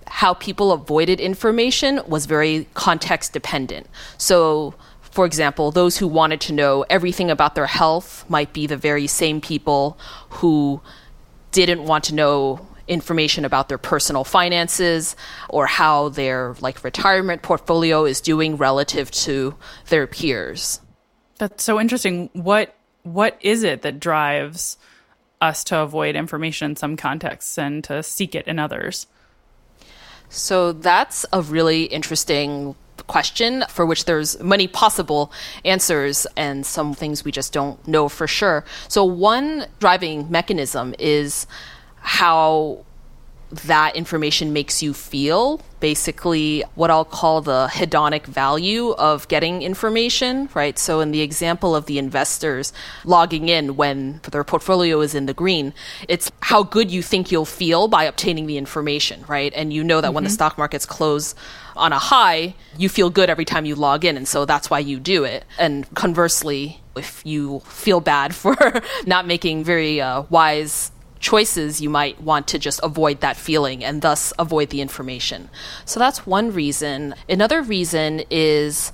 how 0.09 0.35
people 0.35 0.73
avoided 0.73 1.21
information 1.21 2.01
was 2.07 2.27
very 2.27 2.67
context 2.75 3.33
dependent. 3.33 3.87
So 4.17 4.75
for 5.19 5.27
example, 5.27 5.73
those 5.73 5.99
who 5.99 6.07
wanted 6.07 6.41
to 6.43 6.53
know 6.53 6.85
everything 6.89 7.29
about 7.29 7.57
their 7.57 7.67
health 7.67 8.25
might 8.29 8.53
be 8.53 8.69
the 8.69 8.77
very 8.77 9.09
same 9.09 9.41
people 9.41 9.99
who 10.29 10.81
didn't 11.51 11.83
want 11.83 12.05
to 12.05 12.15
know 12.15 12.65
information 12.87 13.45
about 13.45 13.69
their 13.69 13.79
personal 13.79 14.23
finances 14.23 15.17
or 15.49 15.67
how 15.67 16.11
their 16.11 16.55
like 16.61 16.85
retirement 16.85 17.43
portfolio 17.43 18.05
is 18.05 18.21
doing 18.21 18.57
relative 18.57 19.11
to 19.11 19.57
their 19.89 20.07
peers. 20.07 20.81
That's 21.39 21.65
so 21.65 21.81
interesting. 21.81 22.31
What 22.33 22.77
what 23.03 23.37
is 23.41 23.65
it 23.65 23.83
that 23.83 23.99
drives 23.99 24.79
us 25.41 25.65
to 25.65 25.81
avoid 25.81 26.15
information 26.15 26.71
in 26.71 26.77
some 26.77 26.97
contexts 26.97 27.59
and 27.59 27.83
to 27.83 28.05
seek 28.05 28.37
it 28.37 28.47
in 28.47 28.61
others? 28.61 29.09
So 30.29 30.71
that's 30.71 31.27
a 31.33 31.43
really 31.43 31.87
interesting 31.87 32.77
question 33.07 33.65
for 33.69 33.87
which 33.87 34.05
there's 34.05 34.41
many 34.41 34.67
possible 34.69 35.33
answers 35.65 36.27
and 36.37 36.67
some 36.67 36.95
things 36.95 37.25
we 37.25 37.33
just 37.33 37.53
don't 37.53 37.87
know 37.87 38.09
for 38.09 38.27
sure. 38.27 38.65
So 38.89 39.05
one 39.05 39.67
driving 39.79 40.31
mechanism 40.31 40.95
is 40.99 41.47
how 42.01 42.85
that 43.51 43.97
information 43.97 44.53
makes 44.53 44.83
you 44.83 44.93
feel. 44.93 45.61
Basically, 45.81 46.65
what 46.75 46.91
I'll 46.91 47.05
call 47.05 47.41
the 47.41 47.69
hedonic 47.71 48.27
value 48.27 48.91
of 48.93 49.27
getting 49.29 49.63
information, 49.63 50.49
right? 50.55 50.79
So, 50.79 51.01
in 51.01 51.13
the 51.13 51.23
example 51.23 51.75
of 51.75 51.87
the 51.87 51.99
investors 51.99 52.73
logging 53.05 53.49
in 53.49 53.77
when 53.77 54.21
their 54.31 54.45
portfolio 54.45 55.01
is 55.01 55.15
in 55.15 55.27
the 55.27 55.35
green, 55.35 55.73
it's 56.09 56.31
how 56.43 56.63
good 56.63 56.91
you 56.91 57.01
think 57.01 57.31
you'll 57.31 57.45
feel 57.45 57.89
by 57.89 58.05
obtaining 58.05 58.47
the 58.47 58.59
information, 58.59 59.25
right? 59.29 59.53
And 59.55 59.73
you 59.73 59.85
know 59.85 60.01
that 60.01 60.09
mm-hmm. 60.09 60.15
when 60.17 60.25
the 60.25 60.29
mm-hmm. 60.29 60.35
stock 60.35 60.59
markets 60.59 60.85
close 60.85 61.35
on 61.77 61.93
a 61.93 61.99
high, 61.99 62.55
you 62.77 62.89
feel 62.89 63.09
good 63.09 63.31
every 63.31 63.45
time 63.45 63.65
you 63.65 63.77
log 63.77 64.05
in. 64.05 64.17
And 64.17 64.27
so 64.27 64.45
that's 64.45 64.69
why 64.69 64.81
you 64.81 64.99
do 64.99 65.25
it. 65.25 65.45
And 65.59 65.93
conversely, 65.95 66.81
if 66.97 67.25
you 67.25 67.61
feel 67.61 68.01
bad 68.01 68.35
for 68.35 68.57
not 69.07 69.27
making 69.27 69.65
very 69.65 70.01
uh, 70.01 70.25
wise 70.29 70.91
choices, 71.21 71.81
you 71.81 71.91
might 71.91 72.21
want 72.21 72.47
to 72.49 72.59
just 72.59 72.81
avoid 72.83 73.21
that 73.21 73.37
feeling 73.37 73.85
and 73.85 74.03
thus 74.03 74.33
avoid 74.39 74.71
the 74.71 74.81
information. 74.81 75.51
So 75.85 76.01
that's 76.01 76.27
one 76.27 76.53
reason. 76.53 77.15
Another 77.29 77.63
reason 77.63 78.23
is 78.31 78.93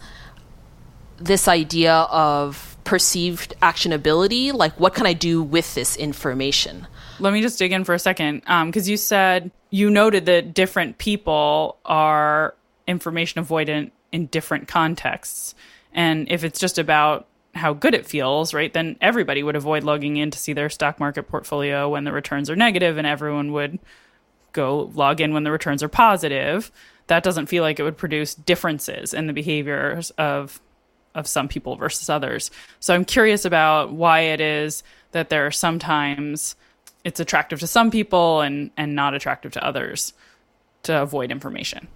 this 1.19 1.49
idea 1.49 1.93
of 1.93 2.77
perceived 2.85 3.55
actionability 3.63 4.53
like, 4.53 4.79
what 4.79 4.95
can 4.95 5.07
I 5.07 5.13
do 5.13 5.43
with 5.43 5.75
this 5.75 5.97
information? 5.97 6.87
Let 7.19 7.33
me 7.33 7.41
just 7.41 7.59
dig 7.59 7.73
in 7.73 7.85
for 7.85 7.95
a 7.95 7.99
second 7.99 8.41
because 8.41 8.87
um, 8.87 8.91
you 8.91 8.97
said 8.97 9.51
you 9.71 9.91
noted 9.91 10.27
that 10.27 10.55
different 10.55 10.99
people 10.99 11.79
are 11.85 12.55
information 12.87 13.43
avoidant 13.43 13.91
in 14.13 14.27
different 14.27 14.69
contexts. 14.69 15.55
And 15.93 16.31
if 16.31 16.45
it's 16.45 16.59
just 16.59 16.79
about 16.79 17.27
how 17.55 17.73
good 17.73 17.95
it 17.95 18.07
feels, 18.07 18.53
right, 18.53 18.73
then 18.73 18.97
everybody 19.01 19.43
would 19.43 19.57
avoid 19.57 19.85
logging 19.85 20.17
in 20.17 20.31
to 20.31 20.39
see 20.39 20.53
their 20.53 20.69
stock 20.69 20.99
market 20.99 21.25
portfolio 21.25 21.89
when 21.89 22.05
the 22.05 22.13
returns 22.13 22.51
are 22.51 22.57
negative, 22.57 22.99
and 22.99 23.07
everyone 23.07 23.53
would 23.53 23.79
go 24.53 24.91
log 24.95 25.21
in 25.21 25.33
when 25.33 25.45
the 25.45 25.51
returns 25.51 25.83
are 25.83 25.89
positive. 25.89 26.71
That 27.07 27.23
doesn't 27.23 27.47
feel 27.47 27.63
like 27.63 27.79
it 27.79 27.83
would 27.83 27.99
produce 27.99 28.35
differences 28.35 29.13
in 29.15 29.27
the 29.27 29.33
behaviors 29.33 30.11
of 30.11 30.61
of 31.15 31.29
some 31.29 31.47
people 31.47 31.77
versus 31.77 32.11
others. 32.11 32.51
So 32.81 32.93
I'm 32.93 33.05
curious 33.05 33.45
about 33.45 33.93
why 33.93 34.21
it 34.21 34.41
is 34.41 34.83
that 35.13 35.29
there 35.29 35.47
are 35.47 35.53
sometimes 35.53 36.57
it's 37.05 37.21
attractive 37.21 37.61
to 37.61 37.67
some 37.67 37.91
people 37.91 38.41
and 38.41 38.71
and 38.77 38.97
not 38.97 39.15
attractive 39.15 39.53
to 39.53 39.65
others 39.65 40.13
to 40.85 41.03
avoid 41.03 41.31
information. 41.31 41.89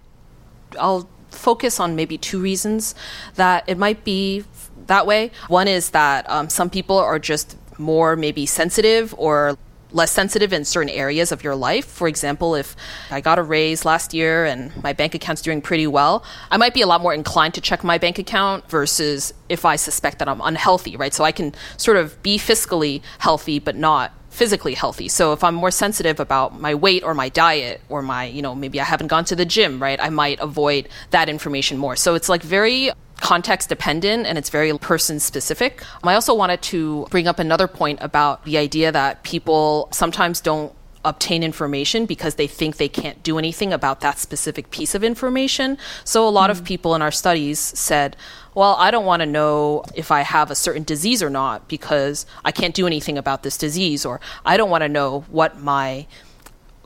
I'll 0.79 1.09
focus 1.31 1.79
on 1.79 1.95
maybe 1.95 2.17
two 2.17 2.39
reasons 2.39 2.95
that 3.35 3.63
it 3.67 3.77
might 3.77 4.03
be 4.03 4.43
that 4.89 5.07
way. 5.07 5.31
One 5.47 5.67
is 5.67 5.91
that 5.91 6.29
um, 6.29 6.49
some 6.49 6.69
people 6.69 6.97
are 6.97 7.17
just 7.17 7.57
more 7.79 8.15
maybe 8.15 8.45
sensitive 8.45 9.15
or 9.17 9.57
less 9.91 10.11
sensitive 10.11 10.53
in 10.53 10.65
certain 10.65 10.89
areas 10.89 11.31
of 11.31 11.43
your 11.43 11.55
life. 11.55 11.85
For 11.85 12.07
example, 12.07 12.55
if 12.55 12.75
I 13.09 13.21
got 13.21 13.39
a 13.39 13.43
raise 13.43 13.85
last 13.85 14.13
year 14.13 14.45
and 14.45 14.71
my 14.83 14.93
bank 14.93 15.15
account's 15.15 15.41
doing 15.41 15.61
pretty 15.61 15.87
well, 15.87 16.23
I 16.51 16.57
might 16.57 16.73
be 16.73 16.81
a 16.81 16.87
lot 16.87 17.01
more 17.01 17.13
inclined 17.13 17.55
to 17.55 17.61
check 17.61 17.83
my 17.83 17.97
bank 17.97 18.19
account 18.19 18.69
versus 18.69 19.33
if 19.47 19.65
I 19.65 19.77
suspect 19.77 20.19
that 20.19 20.29
I'm 20.29 20.41
unhealthy, 20.41 20.95
right? 20.95 21.13
So 21.13 21.23
I 21.23 21.31
can 21.31 21.55
sort 21.77 21.97
of 21.97 22.21
be 22.21 22.37
fiscally 22.37 23.01
healthy 23.17 23.59
but 23.59 23.75
not 23.75 24.13
physically 24.29 24.75
healthy. 24.75 25.07
So 25.07 25.33
if 25.33 25.43
I'm 25.43 25.55
more 25.55 25.71
sensitive 25.71 26.19
about 26.19 26.59
my 26.59 26.75
weight 26.75 27.03
or 27.03 27.15
my 27.15 27.29
diet 27.29 27.81
or 27.89 28.03
my, 28.03 28.25
you 28.25 28.43
know, 28.43 28.53
maybe 28.53 28.79
I 28.79 28.83
haven't 28.83 29.07
gone 29.07 29.25
to 29.25 29.35
the 29.35 29.45
gym, 29.45 29.81
right? 29.81 29.99
I 29.99 30.09
might 30.09 30.39
avoid 30.39 30.87
that 31.09 31.29
information 31.29 31.77
more. 31.79 31.95
So 31.95 32.13
it's 32.13 32.29
like 32.29 32.43
very 32.43 32.91
context 33.19 33.69
dependent 33.69 34.25
and 34.25 34.37
it's 34.37 34.49
very 34.49 34.75
person 34.77 35.19
specific. 35.19 35.83
I 36.03 36.13
also 36.13 36.33
wanted 36.33 36.61
to 36.63 37.07
bring 37.09 37.27
up 37.27 37.39
another 37.39 37.67
point 37.67 37.99
about 38.01 38.45
the 38.45 38.57
idea 38.57 38.91
that 38.91 39.23
people 39.23 39.89
sometimes 39.91 40.41
don't 40.41 40.73
obtain 41.05 41.43
information 41.43 42.05
because 42.05 42.35
they 42.35 42.47
think 42.47 42.77
they 42.77 42.89
can't 42.89 43.21
do 43.23 43.37
anything 43.37 43.71
about 43.71 44.01
that 44.01 44.19
specific 44.19 44.69
piece 44.69 44.93
of 44.93 45.03
information. 45.03 45.77
So 46.03 46.27
a 46.27 46.29
lot 46.29 46.49
mm-hmm. 46.49 46.59
of 46.59 46.65
people 46.65 46.93
in 46.93 47.01
our 47.01 47.11
studies 47.11 47.59
said, 47.59 48.17
well, 48.53 48.75
I 48.77 48.91
don't 48.91 49.05
want 49.05 49.21
to 49.21 49.25
know 49.25 49.83
if 49.95 50.11
I 50.11 50.21
have 50.21 50.51
a 50.51 50.55
certain 50.55 50.83
disease 50.83 51.23
or 51.23 51.29
not 51.29 51.67
because 51.67 52.25
I 52.43 52.51
can't 52.51 52.75
do 52.75 52.85
anything 52.85 53.17
about 53.17 53.43
this 53.43 53.57
disease, 53.57 54.05
or 54.05 54.19
I 54.45 54.57
don't 54.57 54.69
want 54.69 54.81
to 54.81 54.89
know 54.89 55.21
what 55.29 55.59
my 55.59 56.07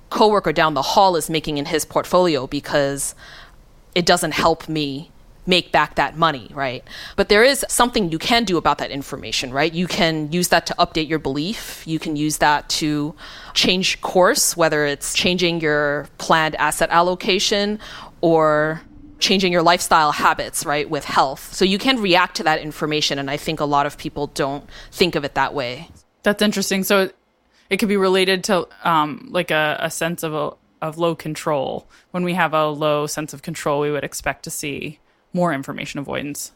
coworker 0.09 0.53
down 0.53 0.75
the 0.75 0.81
hall 0.81 1.15
is 1.15 1.29
making 1.29 1.57
in 1.57 1.65
his 1.65 1.85
portfolio 1.85 2.45
because 2.45 3.15
it 3.95 4.05
doesn't 4.05 4.33
help 4.33 4.69
me 4.69 5.09
make 5.45 5.71
back 5.71 5.95
that 5.95 6.17
money, 6.17 6.49
right? 6.53 6.83
But 7.15 7.29
there 7.29 7.43
is 7.43 7.65
something 7.67 8.11
you 8.11 8.19
can 8.19 8.43
do 8.43 8.57
about 8.57 8.77
that 8.77 8.91
information, 8.91 9.51
right? 9.51 9.73
You 9.73 9.87
can 9.87 10.31
use 10.31 10.47
that 10.49 10.65
to 10.67 10.75
update 10.75 11.09
your 11.09 11.19
belief. 11.19 11.85
You 11.85 11.99
can 11.99 12.15
use 12.15 12.37
that 12.37 12.69
to 12.69 13.15
change 13.53 13.99
course, 14.01 14.55
whether 14.55 14.85
it's 14.85 15.13
changing 15.13 15.61
your 15.61 16.07
planned 16.17 16.55
asset 16.55 16.89
allocation 16.91 17.79
or 18.21 18.81
changing 19.19 19.51
your 19.51 19.63
lifestyle 19.63 20.11
habits, 20.11 20.65
right, 20.65 20.89
with 20.89 21.05
health. 21.05 21.53
So 21.53 21.65
you 21.65 21.77
can 21.77 22.01
react 22.01 22.35
to 22.37 22.43
that 22.43 22.59
information. 22.59 23.19
And 23.19 23.29
I 23.29 23.37
think 23.37 23.59
a 23.59 23.65
lot 23.65 23.85
of 23.85 23.97
people 23.97 24.27
don't 24.27 24.69
think 24.91 25.15
of 25.15 25.23
it 25.23 25.35
that 25.35 25.53
way. 25.53 25.89
That's 26.23 26.41
interesting. 26.41 26.83
So 26.83 27.09
it 27.69 27.77
could 27.77 27.89
be 27.89 27.97
related 27.97 28.43
to 28.45 28.67
um, 28.83 29.27
like 29.31 29.51
a, 29.51 29.77
a 29.79 29.89
sense 29.89 30.23
of 30.23 30.33
a, 30.33 30.51
of 30.85 30.97
low 30.97 31.15
control. 31.15 31.87
When 32.11 32.23
we 32.23 32.33
have 32.33 32.53
a 32.53 32.67
low 32.67 33.07
sense 33.07 33.33
of 33.33 33.41
control, 33.41 33.79
we 33.81 33.91
would 33.91 34.03
expect 34.03 34.43
to 34.43 34.49
see 34.49 34.99
more 35.33 35.53
information 35.53 35.99
avoidance. 35.99 36.51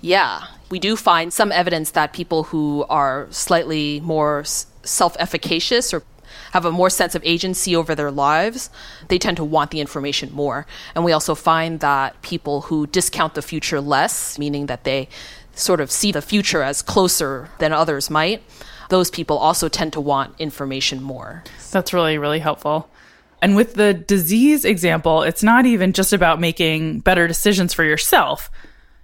Yeah, 0.00 0.44
we 0.70 0.78
do 0.78 0.96
find 0.96 1.32
some 1.32 1.50
evidence 1.50 1.92
that 1.92 2.12
people 2.12 2.44
who 2.44 2.84
are 2.88 3.28
slightly 3.30 4.00
more 4.00 4.44
self 4.44 5.16
efficacious 5.18 5.94
or 5.94 6.02
have 6.52 6.64
a 6.64 6.72
more 6.72 6.90
sense 6.90 7.14
of 7.14 7.22
agency 7.24 7.74
over 7.74 7.94
their 7.94 8.10
lives, 8.10 8.70
they 9.08 9.18
tend 9.18 9.36
to 9.36 9.44
want 9.44 9.70
the 9.70 9.80
information 9.80 10.32
more. 10.32 10.66
And 10.94 11.04
we 11.04 11.12
also 11.12 11.34
find 11.34 11.80
that 11.80 12.20
people 12.22 12.62
who 12.62 12.86
discount 12.86 13.34
the 13.34 13.42
future 13.42 13.80
less, 13.80 14.38
meaning 14.38 14.66
that 14.66 14.84
they 14.84 15.08
sort 15.54 15.80
of 15.80 15.90
see 15.90 16.12
the 16.12 16.22
future 16.22 16.62
as 16.62 16.82
closer 16.82 17.48
than 17.58 17.72
others 17.72 18.10
might, 18.10 18.42
those 18.88 19.10
people 19.10 19.38
also 19.38 19.68
tend 19.68 19.92
to 19.94 20.00
want 20.00 20.34
information 20.38 21.02
more. 21.02 21.42
That's 21.72 21.92
really, 21.92 22.18
really 22.18 22.38
helpful. 22.38 22.88
And 23.42 23.54
with 23.54 23.74
the 23.74 23.94
disease 23.94 24.64
example, 24.64 25.22
it's 25.22 25.42
not 25.42 25.66
even 25.66 25.92
just 25.92 26.12
about 26.12 26.40
making 26.40 27.00
better 27.00 27.28
decisions 27.28 27.74
for 27.74 27.84
yourself. 27.84 28.50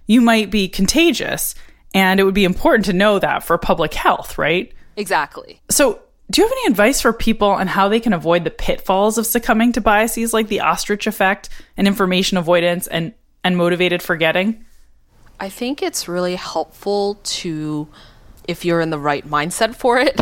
You 0.07 0.21
might 0.21 0.49
be 0.49 0.67
contagious, 0.67 1.55
and 1.93 2.19
it 2.19 2.23
would 2.23 2.33
be 2.33 2.43
important 2.43 2.85
to 2.85 2.93
know 2.93 3.19
that 3.19 3.43
for 3.43 3.57
public 3.57 3.93
health, 3.93 4.37
right? 4.37 4.73
Exactly. 4.97 5.61
So, 5.69 6.01
do 6.31 6.41
you 6.41 6.47
have 6.47 6.51
any 6.51 6.71
advice 6.71 7.01
for 7.01 7.13
people 7.13 7.49
on 7.49 7.67
how 7.67 7.89
they 7.89 7.99
can 7.99 8.13
avoid 8.13 8.43
the 8.43 8.49
pitfalls 8.49 9.17
of 9.17 9.27
succumbing 9.27 9.73
to 9.73 9.81
biases 9.81 10.33
like 10.33 10.47
the 10.47 10.61
ostrich 10.61 11.05
effect 11.05 11.49
and 11.77 11.85
information 11.85 12.37
avoidance 12.37 12.87
and, 12.87 13.13
and 13.43 13.57
motivated 13.57 14.01
forgetting? 14.01 14.65
I 15.39 15.49
think 15.49 15.83
it's 15.83 16.07
really 16.07 16.35
helpful 16.35 17.19
to, 17.23 17.87
if 18.47 18.63
you're 18.63 18.81
in 18.81 18.89
the 18.89 18.99
right 18.99 19.27
mindset 19.27 19.75
for 19.75 19.99
it, 19.99 20.19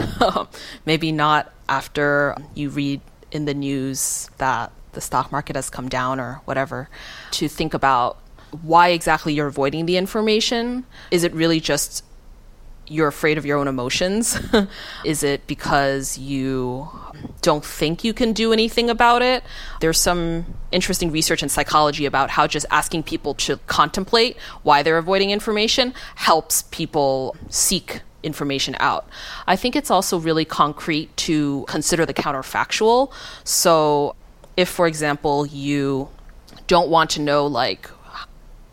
maybe 0.85 1.11
not 1.11 1.53
after 1.69 2.35
you 2.55 2.69
read 2.69 3.01
in 3.31 3.45
the 3.45 3.53
news 3.53 4.29
that 4.37 4.71
the 4.93 5.01
stock 5.01 5.31
market 5.31 5.55
has 5.55 5.69
come 5.69 5.89
down 5.89 6.19
or 6.19 6.41
whatever, 6.45 6.89
to 7.31 7.47
think 7.47 7.73
about 7.73 8.19
why 8.61 8.89
exactly 8.89 9.33
you're 9.33 9.47
avoiding 9.47 9.85
the 9.85 9.97
information. 9.97 10.85
Is 11.09 11.23
it 11.23 11.33
really 11.33 11.59
just 11.59 12.03
you're 12.87 13.07
afraid 13.07 13.37
of 13.37 13.45
your 13.45 13.57
own 13.57 13.67
emotions? 13.67 14.37
Is 15.05 15.23
it 15.23 15.47
because 15.47 16.17
you 16.17 16.89
don't 17.41 17.63
think 17.63 18.03
you 18.03 18.13
can 18.13 18.33
do 18.33 18.51
anything 18.51 18.89
about 18.89 19.21
it? 19.21 19.43
There's 19.79 19.99
some 19.99 20.45
interesting 20.71 21.09
research 21.09 21.41
in 21.41 21.47
psychology 21.47 22.05
about 22.05 22.31
how 22.31 22.47
just 22.47 22.65
asking 22.69 23.03
people 23.03 23.33
to 23.35 23.57
contemplate 23.67 24.37
why 24.63 24.83
they're 24.83 24.97
avoiding 24.97 25.31
information 25.31 25.93
helps 26.15 26.63
people 26.63 27.35
seek 27.49 28.01
information 28.23 28.75
out. 28.79 29.07
I 29.47 29.55
think 29.55 29.75
it's 29.75 29.91
also 29.91 30.19
really 30.19 30.45
concrete 30.45 31.15
to 31.17 31.65
consider 31.67 32.05
the 32.05 32.13
counterfactual. 32.13 33.11
So, 33.43 34.15
if, 34.57 34.69
for 34.69 34.87
example, 34.87 35.45
you 35.45 36.09
don't 36.67 36.89
want 36.89 37.09
to 37.11 37.21
know, 37.21 37.45
like, 37.45 37.89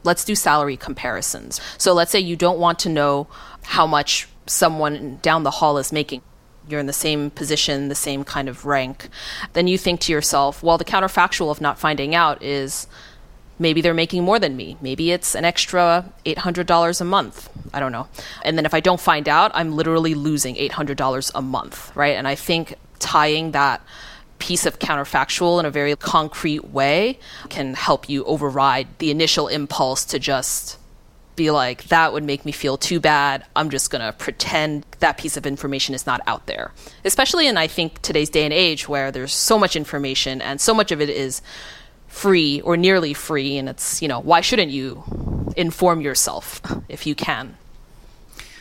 let's 0.05 0.25
do 0.25 0.35
salary 0.35 0.77
comparisons. 0.77 1.61
So, 1.79 1.93
let's 1.93 2.11
say 2.11 2.21
you 2.21 2.37
don't 2.37 2.59
want 2.59 2.79
to 2.81 2.89
know 2.89 3.27
how 3.65 3.87
much 3.87 4.29
someone 4.47 5.19
down 5.23 5.43
the 5.43 5.51
hall 5.51 5.79
is 5.79 5.93
making. 5.93 6.23
You're 6.69 6.81
in 6.81 6.87
the 6.87 6.93
same 6.93 7.31
position, 7.31 7.89
the 7.89 7.95
same 7.95 8.25
kind 8.25 8.49
of 8.49 8.67
rank. 8.67 9.09
Then 9.55 9.69
you 9.69 9.79
think 9.79 10.01
to 10.01 10.13
yourself, 10.13 10.63
well, 10.63 10.77
the 10.77 10.85
counterfactual 10.85 11.51
of 11.51 11.61
not 11.61 11.79
finding 11.79 12.15
out 12.15 12.43
is 12.43 12.87
maybe 13.59 13.81
they're 13.81 13.95
making 13.95 14.25
more 14.25 14.39
than 14.39 14.57
me. 14.57 14.77
Maybe 14.81 15.11
it's 15.11 15.35
an 15.35 15.45
extra 15.45 16.11
$800 16.25 17.01
a 17.01 17.05
month. 17.05 17.49
I 17.73 17.81
don't 17.81 17.93
know. 17.93 18.09
And 18.45 18.57
then 18.57 18.67
if 18.67 18.75
I 18.75 18.81
don't 18.81 19.01
find 19.01 19.29
out, 19.29 19.51
I'm 19.55 19.75
literally 19.75 20.15
losing 20.15 20.55
$800 20.57 21.31
a 21.35 21.43
month, 21.43 21.95
right? 21.97 22.17
And 22.17 22.27
I 22.27 22.35
think 22.35 22.77
tying 22.99 23.53
that 23.53 23.83
piece 24.39 24.67
of 24.67 24.79
counterfactual 24.79 25.59
in 25.59 25.67
a 25.67 25.71
very 25.71 25.95
concrete 25.97 26.67
way 26.67 27.19
can 27.49 27.75
help 27.75 28.09
you 28.09 28.25
override 28.25 28.87
the 28.99 29.11
initial 29.11 29.49
impulse 29.49 30.05
to 30.05 30.19
just 30.19 30.79
be 31.35 31.51
like, 31.51 31.85
that 31.85 32.13
would 32.13 32.25
make 32.25 32.45
me 32.45 32.53
feel 32.53 32.77
too 32.77 33.01
bad. 33.01 33.45
I'm 33.57 33.71
just 33.71 33.91
going 33.91 34.03
to 34.05 34.13
pretend 34.13 34.85
that 34.99 35.17
piece 35.19 35.37
of 35.37 35.47
information 35.47 35.95
is 35.95 36.07
not 36.07 36.21
out 36.27 36.47
there. 36.47 36.73
Especially 37.05 37.47
in, 37.47 37.57
I 37.57 37.69
think, 37.69 38.03
today's 38.03 38.29
day 38.29 38.45
and 38.45 38.53
age 38.53 38.89
where 38.89 39.11
there's 39.11 39.33
so 39.33 39.59
much 39.59 39.77
information 39.77 40.43
and 40.43 40.61
so 40.61 40.75
much 40.75 40.93
of 40.93 41.01
it 41.01 41.09
is 41.09 41.41
free 42.09 42.61
or 42.63 42.77
nearly 42.77 43.15
free 43.15 43.59
and 43.59 43.69
it's 43.69 44.03
you 44.03 44.09
know 44.09 44.21
why 44.21 44.41
shouldn't 44.41 44.73
you 44.73 45.05
inform 45.57 46.01
yourself 46.01 46.61
if 46.89 47.07
you 47.07 47.15
can? 47.15 47.57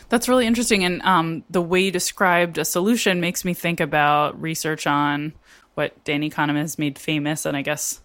That's 0.09 0.29
really 0.29 0.45
interesting 0.45 0.83
and 0.83 1.01
um, 1.01 1.43
the 1.49 1.61
way 1.61 1.81
you 1.81 1.91
described 1.91 2.57
a 2.57 2.65
solution 2.65 3.19
makes 3.19 3.43
me 3.43 3.53
think 3.53 3.79
about 3.79 4.39
research 4.41 4.85
on 4.85 5.33
what 5.75 6.03
danny 6.03 6.29
kahneman 6.29 6.61
has 6.61 6.79
made 6.79 6.97
famous 6.97 7.45
and 7.45 7.55
i 7.55 7.61
guess 7.61 8.01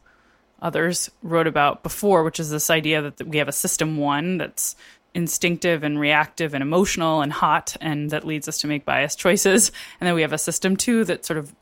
others 0.61 1.11
wrote 1.23 1.47
about 1.47 1.83
before 1.83 2.23
which 2.23 2.39
is 2.39 2.51
this 2.51 2.69
idea 2.69 3.01
that 3.01 3.27
we 3.27 3.39
have 3.39 3.49
a 3.49 3.53
system 3.53 3.97
one 3.97 4.37
that's 4.37 4.77
instinctive 5.15 5.83
and 5.83 5.99
reactive 5.99 6.55
and 6.55 6.63
emotional 6.63 7.23
and 7.23 7.33
hot 7.33 7.77
and 7.81 8.11
that 8.11 8.27
leads 8.27 8.49
us 8.49 8.59
to 8.59 8.67
make 8.67 8.85
biased 8.85 9.19
choices 9.19 9.73
and 10.01 10.07
then 10.07 10.15
we 10.15 10.23
have 10.23 10.33
a 10.33 10.39
system 10.39 10.77
two 10.77 11.05
that's 11.05 11.27
sort 11.27 11.39
of 11.39 11.55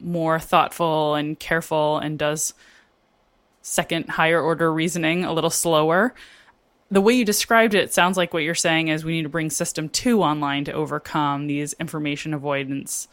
more 0.00 0.38
thoughtful 0.38 1.14
and 1.14 1.38
careful 1.38 1.98
and 1.98 2.18
does 2.18 2.52
second 3.66 4.08
higher 4.08 4.40
order 4.40 4.72
reasoning 4.72 5.24
a 5.24 5.32
little 5.32 5.50
slower. 5.50 6.14
The 6.90 7.00
way 7.00 7.14
you 7.14 7.24
described 7.24 7.74
it, 7.74 7.82
it 7.82 7.92
sounds 7.92 8.16
like 8.16 8.32
what 8.32 8.44
you're 8.44 8.54
saying 8.54 8.88
is 8.88 9.04
we 9.04 9.12
need 9.12 9.24
to 9.24 9.28
bring 9.28 9.50
system 9.50 9.88
two 9.88 10.22
online 10.22 10.64
to 10.66 10.72
overcome 10.72 11.48
these 11.48 11.72
information 11.74 12.32
avoidance 12.32 13.08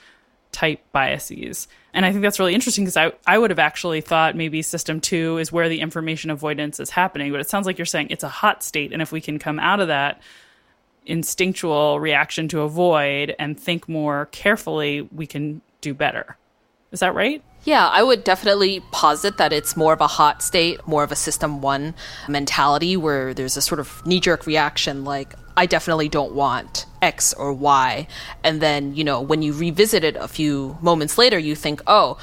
type 0.52 0.80
biases. 0.92 1.68
And 1.92 2.06
I 2.06 2.12
think 2.12 2.22
that's 2.22 2.38
really 2.38 2.54
interesting 2.54 2.84
because 2.84 2.98
I, 2.98 3.14
I 3.26 3.40
would 3.40 3.50
have 3.50 3.58
actually 3.58 4.02
thought 4.02 4.36
maybe 4.36 4.62
system 4.62 5.02
two 5.02 5.40
is 5.40 5.52
where 5.52 5.68
the 5.70 5.82
information 5.82 6.30
avoidance 6.30 6.80
is 6.80 6.92
happening. 6.92 7.32
But 7.32 7.42
it 7.42 7.50
sounds 7.50 7.66
like 7.66 7.80
you're 7.80 7.86
saying 7.86 8.08
it's 8.12 8.24
a 8.24 8.30
hot 8.30 8.62
state. 8.62 8.94
And 8.94 9.02
if 9.02 9.12
we 9.12 9.22
can 9.22 9.40
come 9.40 9.58
out 9.58 9.80
of 9.80 9.88
that 9.88 10.22
instinctual 11.08 12.00
reaction 12.00 12.48
to 12.50 12.62
avoid 12.62 13.36
and 13.40 13.60
think 13.60 13.90
more 13.90 14.28
carefully, 14.28 15.02
we 15.12 15.26
can 15.26 15.64
do 15.82 15.96
better. 15.96 16.38
Is 16.92 17.00
that 17.00 17.16
right? 17.16 17.44
Yeah, 17.66 17.88
I 17.88 18.04
would 18.04 18.26
definitely 18.26 18.82
posit 18.92 19.38
that 19.38 19.54
it's 19.54 19.78
more 19.78 19.94
of 19.94 20.02
a 20.02 20.08
hot 20.08 20.42
state, 20.42 20.86
more 20.86 21.04
of 21.04 21.14
a 21.14 21.16
system 21.16 21.62
one 21.62 21.96
mentality 22.28 22.98
where 22.98 23.34
there's 23.34 23.56
a 23.56 23.62
sort 23.62 23.80
of 23.80 24.06
knee 24.06 24.20
jerk 24.20 24.46
reaction 24.46 25.06
like, 25.06 25.34
I 25.56 25.66
definitely 25.66 26.10
don't 26.10 26.34
want 26.34 26.86
X 27.02 27.34
or 27.34 27.54
Y. 27.54 28.08
And 28.44 28.60
then, 28.60 28.96
you 28.96 29.04
know, 29.04 29.22
when 29.22 29.42
you 29.42 29.54
revisit 29.54 30.04
it 30.04 30.18
a 30.18 30.28
few 30.28 30.78
moments 30.82 31.18
later, 31.18 31.40
you 31.40 31.56
think, 31.56 31.82
oh, 31.88 32.18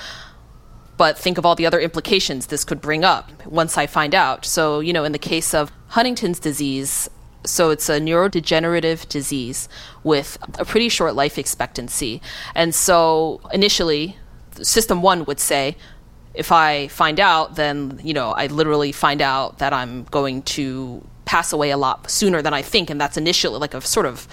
but 0.98 1.16
think 1.16 1.38
of 1.38 1.46
all 1.46 1.55
the 1.55 1.64
other 1.64 1.81
implications 1.81 2.46
this 2.46 2.62
could 2.62 2.83
bring 2.83 3.05
up 3.05 3.31
once 3.46 3.79
I 3.79 3.87
find 3.87 4.14
out. 4.14 4.44
So, 4.44 4.81
you 4.81 4.92
know, 4.92 5.05
in 5.05 5.12
the 5.12 5.18
case 5.18 5.55
of 5.55 5.72
Huntington's 5.88 6.38
disease, 6.38 7.09
so 7.46 7.70
it's 7.70 7.88
a 7.88 7.98
neurodegenerative 7.98 9.09
disease 9.09 9.68
with 10.05 10.37
a 10.59 10.66
pretty 10.66 10.90
short 10.90 11.14
life 11.14 11.38
expectancy. 11.38 12.20
And 12.55 12.74
so 12.74 13.40
initially, 13.55 14.16
system 14.62 15.02
one 15.02 15.24
would 15.24 15.40
say, 15.40 15.76
if 16.34 16.52
I 16.52 16.88
find 16.88 17.18
out, 17.18 17.56
then 17.56 18.00
you 18.02 18.14
know 18.14 18.30
I 18.30 18.46
literally 18.46 18.92
find 18.92 19.20
out 19.20 19.58
that 19.58 19.72
I'm 19.72 20.04
going 20.04 20.42
to 20.42 21.04
pass 21.24 21.52
away 21.52 21.70
a 21.70 21.76
lot 21.76 22.10
sooner 22.10 22.42
than 22.42 22.54
I 22.54 22.62
think, 22.62 22.90
and 22.90 23.00
that's 23.00 23.16
initially 23.16 23.58
like 23.58 23.74
a 23.74 23.80
sort 23.80 24.06
of 24.06 24.26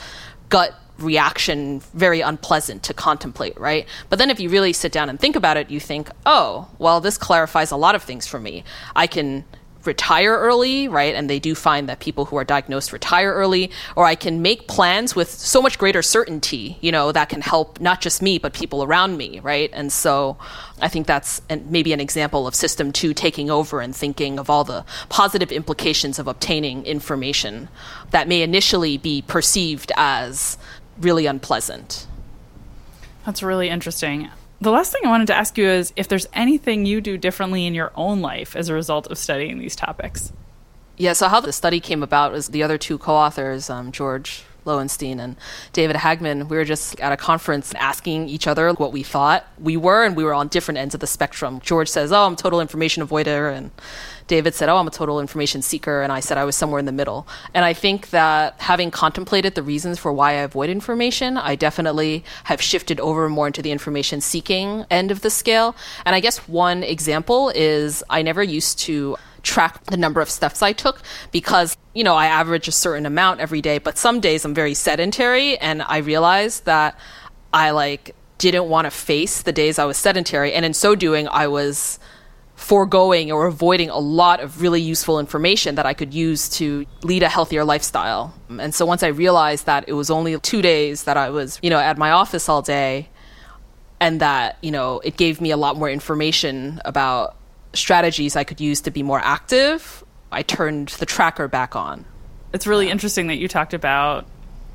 gut 0.49 0.73
reaction, 0.99 1.79
very 1.93 2.21
unpleasant 2.21 2.83
to 2.83 2.93
contemplate, 2.93 3.59
right? 3.59 3.87
But 4.09 4.19
then 4.19 4.29
if 4.29 4.39
you 4.39 4.49
really 4.49 4.73
sit 4.73 4.91
down 4.91 5.09
and 5.09 5.19
think 5.19 5.35
about 5.35 5.57
it, 5.57 5.69
you 5.69 5.79
think, 5.79 6.09
oh, 6.25 6.69
well, 6.79 6.99
this 7.01 7.17
clarifies 7.17 7.71
a 7.71 7.77
lot 7.77 7.95
of 7.95 8.03
things 8.03 8.25
for 8.25 8.39
me. 8.39 8.63
I 8.95 9.07
can 9.07 9.45
retire 9.87 10.37
early, 10.37 10.87
right? 10.87 11.15
And 11.15 11.29
they 11.29 11.39
do 11.39 11.55
find 11.55 11.89
that 11.89 11.99
people 11.99 12.25
who 12.25 12.35
are 12.35 12.43
diagnosed 12.43 12.93
retire 12.93 13.33
early, 13.33 13.71
or 13.95 14.05
I 14.05 14.15
can 14.15 14.41
make 14.41 14.67
plans 14.67 15.15
with 15.15 15.31
so 15.31 15.61
much 15.61 15.79
greater 15.79 16.01
certainty, 16.01 16.77
you 16.81 16.91
know, 16.91 17.11
that 17.11 17.29
can 17.29 17.41
help 17.41 17.79
not 17.79 18.01
just 18.01 18.21
me, 18.21 18.37
but 18.37 18.53
people 18.53 18.83
around 18.83 19.17
me, 19.17 19.39
right? 19.39 19.69
And 19.73 19.91
so 19.91 20.37
I 20.81 20.87
think 20.87 21.07
that's 21.07 21.41
an, 21.49 21.65
maybe 21.69 21.93
an 21.93 21.99
example 21.99 22.45
of 22.45 22.53
system 22.53 22.91
two 22.91 23.13
taking 23.13 23.49
over 23.49 23.81
and 23.81 23.95
thinking 23.95 24.37
of 24.37 24.49
all 24.49 24.63
the 24.63 24.85
positive 25.09 25.51
implications 25.51 26.19
of 26.19 26.27
obtaining 26.27 26.85
information 26.85 27.69
that 28.11 28.27
may 28.27 28.41
initially 28.41 28.97
be 28.97 29.23
perceived 29.23 29.91
as 29.95 30.57
really 30.99 31.25
unpleasant. 31.25 32.05
That's 33.25 33.41
really 33.41 33.69
interesting 33.69 34.29
the 34.59 34.71
last 34.71 34.91
thing 34.91 35.01
I 35.05 35.09
wanted 35.09 35.27
to 35.27 35.35
ask 35.35 35.57
you 35.57 35.67
is 35.67 35.93
if 35.95 36.07
there's 36.07 36.27
anything 36.33 36.85
you 36.85 37.01
do 37.01 37.17
differently 37.17 37.65
in 37.65 37.75
your 37.75 37.91
own 37.95 38.21
life 38.21 38.55
as 38.55 38.69
a 38.69 38.73
result 38.73 39.07
of 39.07 39.17
studying 39.17 39.59
these 39.59 39.75
topics. 39.75 40.33
Yeah, 40.97 41.13
so 41.13 41.27
how 41.27 41.39
the 41.39 41.53
study 41.53 41.79
came 41.79 42.01
about 42.01 42.31
was 42.31 42.47
the 42.47 42.63
other 42.63 42.77
two 42.77 42.97
co 42.97 43.13
authors, 43.13 43.69
um, 43.69 43.91
George 43.91 44.43
Loewenstein 44.65 45.19
and 45.19 45.37
David 45.73 45.95
Hagmann, 45.95 46.49
we 46.49 46.57
were 46.57 46.65
just 46.65 46.99
at 46.99 47.11
a 47.11 47.17
conference 47.17 47.73
asking 47.75 48.29
each 48.29 48.47
other 48.47 48.71
what 48.73 48.91
we 48.91 49.03
thought 49.03 49.47
we 49.59 49.77
were, 49.77 50.03
and 50.03 50.15
we 50.15 50.23
were 50.23 50.33
on 50.33 50.47
different 50.47 50.77
ends 50.77 50.93
of 50.93 50.99
the 50.99 51.07
spectrum. 51.07 51.59
George 51.63 51.87
says, 51.87 52.11
Oh, 52.11 52.25
I'm 52.25 52.35
total 52.35 52.59
information 52.59 53.05
avoider, 53.05 53.55
and 53.55 53.71
David 54.27 54.53
said, 54.53 54.69
Oh, 54.69 54.77
I'm 54.77 54.87
a 54.87 54.91
total 54.91 55.19
information 55.19 55.61
seeker. 55.61 56.01
And 56.01 56.11
I 56.11 56.19
said 56.19 56.37
I 56.37 56.43
was 56.43 56.55
somewhere 56.55 56.79
in 56.79 56.85
the 56.85 56.91
middle. 56.91 57.27
And 57.53 57.65
I 57.65 57.73
think 57.73 58.09
that 58.11 58.59
having 58.59 58.91
contemplated 58.91 59.55
the 59.55 59.63
reasons 59.63 59.97
for 59.97 60.11
why 60.13 60.31
I 60.31 60.41
avoid 60.43 60.69
information, 60.69 61.37
I 61.37 61.55
definitely 61.55 62.23
have 62.45 62.61
shifted 62.61 62.99
over 62.99 63.29
more 63.29 63.47
into 63.47 63.61
the 63.61 63.71
information 63.71 64.21
seeking 64.21 64.85
end 64.91 65.11
of 65.11 65.21
the 65.21 65.29
scale. 65.29 65.75
And 66.05 66.15
I 66.15 66.19
guess 66.19 66.39
one 66.47 66.83
example 66.83 67.51
is 67.55 68.03
I 68.09 68.21
never 68.21 68.43
used 68.43 68.79
to 68.79 69.17
track 69.43 69.83
the 69.85 69.97
number 69.97 70.19
of 70.19 70.29
steps 70.29 70.61
I 70.61 70.73
took 70.73 71.01
because, 71.31 71.77
you 71.93 72.03
know, 72.03 72.15
I 72.15 72.25
average 72.25 72.67
a 72.67 72.71
certain 72.71 73.05
amount 73.05 73.39
every 73.39 73.61
day, 73.61 73.77
but 73.77 73.97
some 73.97 74.19
days 74.19 74.43
I'm 74.43 74.53
very 74.53 74.73
sedentary 74.73 75.57
and 75.57 75.81
I 75.83 75.99
realized 75.99 76.65
that 76.65 76.99
I 77.53 77.71
like 77.71 78.13
didn't 78.37 78.67
want 78.67 78.85
to 78.85 78.91
face 78.91 79.41
the 79.41 79.53
days 79.53 79.79
I 79.79 79.85
was 79.85 79.97
sedentary. 79.97 80.53
And 80.53 80.65
in 80.65 80.73
so 80.73 80.95
doing, 80.95 81.27
I 81.29 81.47
was 81.47 81.99
foregoing 82.57 83.31
or 83.31 83.45
avoiding 83.45 83.89
a 83.89 83.99
lot 83.99 84.39
of 84.39 84.61
really 84.61 84.81
useful 84.81 85.19
information 85.19 85.75
that 85.75 85.85
I 85.85 85.93
could 85.93 86.11
use 86.11 86.49
to 86.57 86.87
lead 87.03 87.21
a 87.21 87.29
healthier 87.29 87.63
lifestyle. 87.63 88.33
And 88.49 88.73
so 88.73 88.83
once 88.83 89.03
I 89.03 89.07
realized 89.07 89.67
that 89.67 89.85
it 89.87 89.93
was 89.93 90.09
only 90.09 90.37
two 90.39 90.63
days 90.63 91.03
that 91.03 91.17
I 91.17 91.29
was, 91.29 91.59
you 91.61 91.69
know, 91.69 91.79
at 91.79 91.99
my 91.99 92.09
office 92.09 92.49
all 92.49 92.63
day 92.63 93.09
and 93.99 94.19
that, 94.21 94.57
you 94.61 94.71
know, 94.71 94.99
it 95.01 95.17
gave 95.17 95.39
me 95.39 95.51
a 95.51 95.57
lot 95.57 95.77
more 95.77 95.89
information 95.89 96.81
about 96.83 97.37
strategies 97.73 98.35
I 98.35 98.43
could 98.43 98.59
use 98.59 98.81
to 98.81 98.91
be 98.91 99.03
more 99.03 99.19
active, 99.23 100.03
I 100.31 100.41
turned 100.41 100.89
the 100.89 101.05
tracker 101.05 101.47
back 101.47 101.75
on. 101.75 102.05
It's 102.53 102.65
really 102.65 102.89
interesting 102.89 103.27
that 103.27 103.37
you 103.37 103.47
talked 103.47 103.75
about 103.75 104.25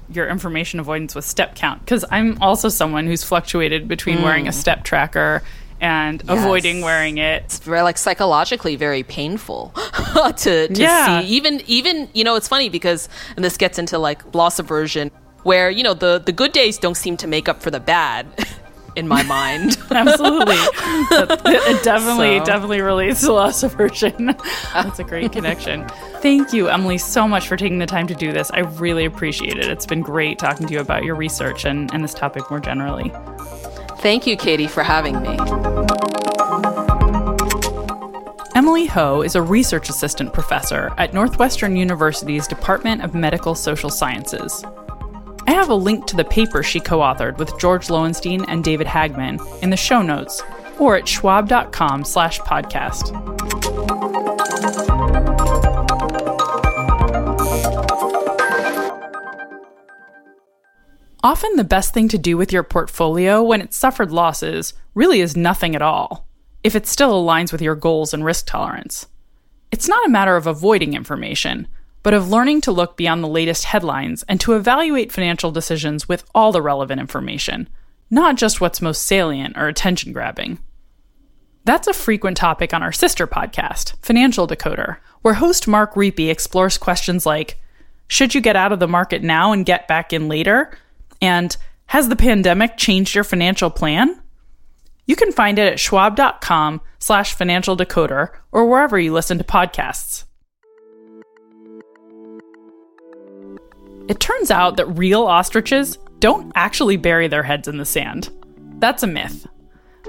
your 0.08 0.28
information 0.28 0.78
avoidance 0.78 1.16
with 1.16 1.24
step 1.24 1.56
count 1.56 1.80
because 1.80 2.04
I'm 2.12 2.40
also 2.40 2.68
someone 2.68 3.06
who's 3.06 3.24
fluctuated 3.24 3.88
between 3.88 4.18
mm. 4.18 4.22
wearing 4.22 4.46
a 4.46 4.52
step 4.52 4.84
tracker 4.84 5.42
and 5.82 6.22
yes. 6.26 6.38
avoiding 6.38 6.80
wearing 6.80 7.18
it. 7.18 7.42
It's 7.42 7.58
very 7.58 7.82
like 7.82 7.98
psychologically 7.98 8.76
very 8.76 9.02
painful 9.02 9.74
to, 10.14 10.68
to 10.68 10.68
yeah. 10.72 11.20
see. 11.20 11.26
Even 11.26 11.60
even 11.66 12.08
you 12.14 12.24
know 12.24 12.36
it's 12.36 12.48
funny 12.48 12.70
because 12.70 13.08
and 13.36 13.44
this 13.44 13.58
gets 13.58 13.78
into 13.78 13.98
like 13.98 14.34
loss 14.34 14.58
aversion 14.58 15.10
where 15.42 15.68
you 15.68 15.82
know 15.82 15.92
the 15.92 16.22
the 16.24 16.32
good 16.32 16.52
days 16.52 16.78
don't 16.78 16.96
seem 16.96 17.16
to 17.18 17.26
make 17.26 17.48
up 17.48 17.60
for 17.60 17.70
the 17.70 17.80
bad. 17.80 18.26
in 18.94 19.08
my 19.08 19.22
mind. 19.22 19.78
Absolutely. 19.90 20.54
it 20.54 21.82
definitely, 21.82 22.38
so. 22.40 22.44
definitely 22.44 22.82
relates 22.82 23.22
to 23.22 23.32
loss 23.32 23.62
aversion. 23.62 24.36
That's 24.74 24.98
a 24.98 25.04
great 25.04 25.32
connection. 25.32 25.88
Thank 26.20 26.52
you, 26.52 26.68
Emily, 26.68 26.98
so 26.98 27.26
much 27.26 27.48
for 27.48 27.56
taking 27.56 27.78
the 27.78 27.86
time 27.86 28.06
to 28.08 28.14
do 28.14 28.32
this. 28.32 28.50
I 28.50 28.60
really 28.60 29.06
appreciate 29.06 29.56
it. 29.56 29.64
It's 29.64 29.86
been 29.86 30.02
great 30.02 30.38
talking 30.38 30.66
to 30.66 30.74
you 30.74 30.80
about 30.80 31.04
your 31.04 31.14
research 31.14 31.64
and, 31.64 31.90
and 31.94 32.04
this 32.04 32.12
topic 32.12 32.50
more 32.50 32.60
generally. 32.60 33.10
Thank 34.02 34.26
you, 34.26 34.36
Katie, 34.36 34.66
for 34.66 34.82
having 34.82 35.22
me. 35.22 35.38
Emily 38.56 38.86
Ho 38.86 39.22
is 39.22 39.36
a 39.36 39.42
research 39.42 39.88
assistant 39.88 40.32
professor 40.32 40.92
at 40.98 41.14
Northwestern 41.14 41.76
University's 41.76 42.48
Department 42.48 43.02
of 43.02 43.14
Medical 43.14 43.54
Social 43.54 43.90
Sciences. 43.90 44.64
I 45.46 45.52
have 45.52 45.68
a 45.68 45.74
link 45.74 46.06
to 46.06 46.16
the 46.16 46.24
paper 46.24 46.64
she 46.64 46.80
co 46.80 46.98
authored 46.98 47.38
with 47.38 47.56
George 47.60 47.86
Loewenstein 47.86 48.44
and 48.48 48.64
David 48.64 48.88
Hagmann 48.88 49.40
in 49.62 49.70
the 49.70 49.76
show 49.76 50.02
notes 50.02 50.42
or 50.80 50.96
at 50.96 51.06
schwab.com 51.06 52.04
slash 52.04 52.40
podcast. 52.40 53.61
Often, 61.24 61.56
the 61.56 61.64
best 61.64 61.94
thing 61.94 62.08
to 62.08 62.18
do 62.18 62.36
with 62.36 62.52
your 62.52 62.64
portfolio 62.64 63.42
when 63.42 63.60
it's 63.60 63.76
suffered 63.76 64.10
losses 64.10 64.74
really 64.94 65.20
is 65.20 65.36
nothing 65.36 65.76
at 65.76 65.82
all, 65.82 66.26
if 66.64 66.74
it 66.74 66.86
still 66.86 67.12
aligns 67.12 67.52
with 67.52 67.62
your 67.62 67.76
goals 67.76 68.12
and 68.12 68.24
risk 68.24 68.46
tolerance. 68.46 69.06
It's 69.70 69.88
not 69.88 70.04
a 70.04 70.10
matter 70.10 70.36
of 70.36 70.48
avoiding 70.48 70.94
information, 70.94 71.68
but 72.02 72.12
of 72.12 72.28
learning 72.28 72.60
to 72.62 72.72
look 72.72 72.96
beyond 72.96 73.22
the 73.22 73.28
latest 73.28 73.64
headlines 73.64 74.24
and 74.24 74.40
to 74.40 74.54
evaluate 74.54 75.12
financial 75.12 75.52
decisions 75.52 76.08
with 76.08 76.28
all 76.34 76.50
the 76.50 76.60
relevant 76.60 77.00
information, 77.00 77.68
not 78.10 78.36
just 78.36 78.60
what's 78.60 78.82
most 78.82 79.06
salient 79.06 79.56
or 79.56 79.68
attention 79.68 80.12
grabbing. 80.12 80.58
That's 81.64 81.86
a 81.86 81.92
frequent 81.92 82.36
topic 82.36 82.74
on 82.74 82.82
our 82.82 82.90
sister 82.90 83.28
podcast, 83.28 83.94
Financial 84.02 84.48
Decoder, 84.48 84.96
where 85.22 85.34
host 85.34 85.68
Mark 85.68 85.94
Riepe 85.94 86.28
explores 86.28 86.76
questions 86.76 87.24
like 87.24 87.60
Should 88.08 88.34
you 88.34 88.40
get 88.40 88.56
out 88.56 88.72
of 88.72 88.80
the 88.80 88.88
market 88.88 89.22
now 89.22 89.52
and 89.52 89.64
get 89.64 89.86
back 89.86 90.12
in 90.12 90.28
later? 90.28 90.76
And 91.22 91.56
Has 91.86 92.08
the 92.08 92.16
pandemic 92.16 92.76
changed 92.76 93.14
your 93.14 93.24
financial 93.24 93.70
plan? 93.70 94.20
You 95.06 95.16
can 95.16 95.32
find 95.32 95.58
it 95.58 95.72
at 95.72 95.80
schwab.com 95.80 96.80
slash 96.98 97.34
financial 97.34 97.76
decoder 97.76 98.30
or 98.50 98.66
wherever 98.66 98.98
you 98.98 99.12
listen 99.12 99.38
to 99.38 99.44
podcasts. 99.44 100.24
It 104.08 104.20
turns 104.20 104.50
out 104.50 104.76
that 104.76 104.86
real 104.86 105.22
ostriches 105.22 105.96
don't 106.18 106.50
actually 106.54 106.96
bury 106.96 107.28
their 107.28 107.42
heads 107.42 107.68
in 107.68 107.76
the 107.76 107.84
sand. 107.84 108.30
That's 108.78 109.02
a 109.02 109.06
myth. 109.06 109.46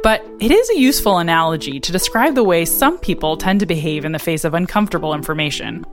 But 0.02 0.26
it 0.40 0.52
is 0.52 0.70
a 0.72 0.80
useful 0.80 1.20
analogy 1.20 1.80
to 1.80 1.92
describe 1.92 2.36
the 2.36 2.44
way 2.44 2.66
some 2.66 2.98
people 2.98 3.38
tend 3.38 3.60
to 3.60 3.66
behave 3.66 4.04
in 4.04 4.12
the 4.12 4.20
face 4.20 4.44
of 4.44 4.54
uncomfortable 4.54 5.14
information. 5.14 5.86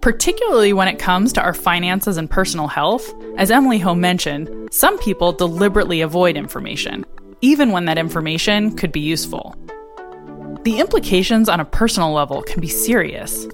Particularly 0.00 0.72
when 0.72 0.88
it 0.88 0.98
comes 0.98 1.32
to 1.32 1.42
our 1.42 1.54
finances 1.54 2.16
and 2.16 2.30
personal 2.30 2.68
health, 2.68 3.12
as 3.36 3.50
Emily 3.50 3.78
Ho 3.78 3.94
mentioned, 3.94 4.68
some 4.70 4.98
people 4.98 5.32
deliberately 5.32 6.00
avoid 6.00 6.36
information, 6.36 7.04
even 7.40 7.72
when 7.72 7.84
that 7.86 7.98
information 7.98 8.76
could 8.76 8.92
be 8.92 9.00
useful. 9.00 9.54
The 10.64 10.78
implications 10.78 11.48
on 11.48 11.60
a 11.60 11.64
personal 11.64 12.12
level 12.12 12.42
can 12.42 12.60
be 12.60 12.68
serious, 12.68 13.46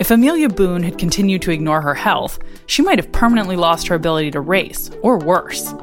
if 0.00 0.10
Amelia 0.10 0.48
Boone 0.48 0.82
had 0.82 0.96
continued 0.96 1.42
to 1.42 1.50
ignore 1.50 1.82
her 1.82 1.94
health, 1.94 2.38
she 2.64 2.80
might 2.80 2.98
have 2.98 3.12
permanently 3.12 3.54
lost 3.54 3.86
her 3.88 3.94
ability 3.94 4.30
to 4.30 4.40
race, 4.40 4.90
or 5.02 5.18
worse. 5.18 5.74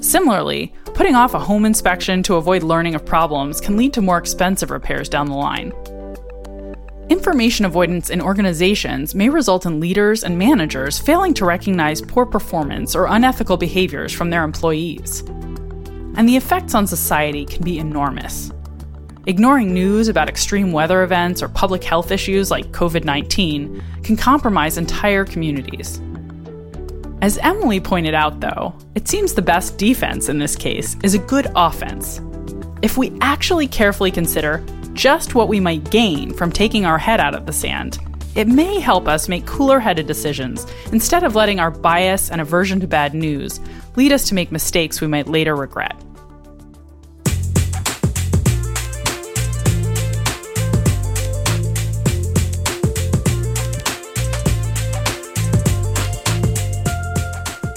Similarly, 0.00 0.74
putting 0.94 1.14
off 1.14 1.34
a 1.34 1.38
home 1.38 1.64
inspection 1.64 2.24
to 2.24 2.34
avoid 2.34 2.64
learning 2.64 2.96
of 2.96 3.06
problems 3.06 3.60
can 3.60 3.76
lead 3.76 3.92
to 3.92 4.02
more 4.02 4.18
expensive 4.18 4.72
repairs 4.72 5.08
down 5.08 5.28
the 5.28 5.36
line. 5.36 5.72
Information 7.10 7.64
avoidance 7.64 8.08
in 8.08 8.20
organizations 8.20 9.16
may 9.16 9.28
result 9.28 9.66
in 9.66 9.80
leaders 9.80 10.22
and 10.22 10.38
managers 10.38 11.00
failing 11.00 11.34
to 11.34 11.44
recognize 11.44 12.00
poor 12.00 12.24
performance 12.24 12.94
or 12.94 13.06
unethical 13.06 13.56
behaviors 13.56 14.12
from 14.12 14.30
their 14.30 14.44
employees. 14.44 15.22
And 16.14 16.28
the 16.28 16.36
effects 16.36 16.72
on 16.72 16.86
society 16.86 17.44
can 17.44 17.64
be 17.64 17.80
enormous. 17.80 18.52
Ignoring 19.26 19.74
news 19.74 20.06
about 20.06 20.28
extreme 20.28 20.70
weather 20.70 21.02
events 21.02 21.42
or 21.42 21.48
public 21.48 21.82
health 21.82 22.12
issues 22.12 22.48
like 22.48 22.70
COVID 22.70 23.02
19 23.02 23.82
can 24.04 24.16
compromise 24.16 24.78
entire 24.78 25.24
communities. 25.24 26.00
As 27.22 27.38
Emily 27.38 27.80
pointed 27.80 28.14
out, 28.14 28.38
though, 28.38 28.72
it 28.94 29.08
seems 29.08 29.34
the 29.34 29.42
best 29.42 29.76
defense 29.78 30.28
in 30.28 30.38
this 30.38 30.54
case 30.54 30.96
is 31.02 31.14
a 31.14 31.18
good 31.18 31.48
offense. 31.56 32.20
If 32.82 32.96
we 32.96 33.18
actually 33.20 33.66
carefully 33.66 34.12
consider 34.12 34.64
just 35.00 35.34
what 35.34 35.48
we 35.48 35.58
might 35.58 35.90
gain 35.90 36.30
from 36.30 36.52
taking 36.52 36.84
our 36.84 36.98
head 36.98 37.20
out 37.20 37.34
of 37.34 37.46
the 37.46 37.52
sand, 37.54 37.98
it 38.34 38.46
may 38.46 38.78
help 38.78 39.08
us 39.08 39.30
make 39.30 39.46
cooler 39.46 39.80
headed 39.80 40.06
decisions 40.06 40.66
instead 40.92 41.24
of 41.24 41.34
letting 41.34 41.58
our 41.58 41.70
bias 41.70 42.30
and 42.30 42.38
aversion 42.38 42.78
to 42.78 42.86
bad 42.86 43.14
news 43.14 43.60
lead 43.96 44.12
us 44.12 44.28
to 44.28 44.34
make 44.34 44.52
mistakes 44.52 45.00
we 45.00 45.06
might 45.06 45.26
later 45.26 45.56
regret. 45.56 45.98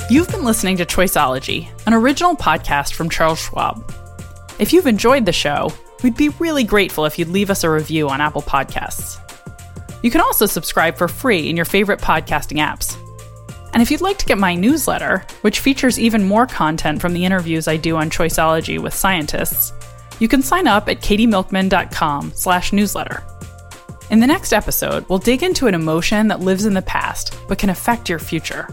You've 0.09 0.27
been 0.27 0.43
listening 0.43 0.75
to 0.75 0.85
Choiceology, 0.85 1.69
an 1.87 1.93
original 1.93 2.35
podcast 2.35 2.95
from 2.95 3.09
Charles 3.09 3.39
Schwab. 3.39 3.93
If 4.59 4.73
you've 4.73 4.87
enjoyed 4.87 5.25
the 5.25 5.31
show, 5.31 5.71
we'd 6.03 6.17
be 6.17 6.29
really 6.39 6.63
grateful 6.63 7.05
if 7.05 7.17
you'd 7.17 7.29
leave 7.29 7.49
us 7.49 7.63
a 7.63 7.69
review 7.69 8.09
on 8.09 8.21
Apple 8.21 8.41
Podcasts. 8.41 9.19
You 10.03 10.11
can 10.11 10.21
also 10.21 10.45
subscribe 10.45 10.97
for 10.97 11.07
free 11.07 11.49
in 11.49 11.55
your 11.55 11.65
favorite 11.65 12.01
podcasting 12.01 12.57
apps. 12.57 12.97
And 13.73 13.81
if 13.81 13.89
you'd 13.89 14.01
like 14.01 14.17
to 14.19 14.25
get 14.25 14.37
my 14.37 14.53
newsletter, 14.53 15.25
which 15.41 15.61
features 15.61 15.99
even 15.99 16.23
more 16.23 16.45
content 16.45 17.01
from 17.01 17.13
the 17.13 17.25
interviews 17.25 17.67
I 17.67 17.77
do 17.77 17.95
on 17.95 18.09
Choiceology 18.09 18.79
with 18.79 18.93
scientists, 18.93 19.73
you 20.19 20.27
can 20.27 20.43
sign 20.43 20.67
up 20.67 20.87
at 20.89 21.01
katiemilkman.com 21.01 22.33
slash 22.35 22.71
newsletter. 22.71 23.23
In 24.11 24.19
the 24.19 24.27
next 24.27 24.53
episode, 24.53 25.07
we'll 25.09 25.17
dig 25.17 25.41
into 25.41 25.67
an 25.67 25.73
emotion 25.73 26.27
that 26.27 26.41
lives 26.41 26.65
in 26.65 26.73
the 26.75 26.81
past 26.83 27.35
but 27.47 27.57
can 27.57 27.69
affect 27.69 28.09
your 28.09 28.19
future. 28.19 28.67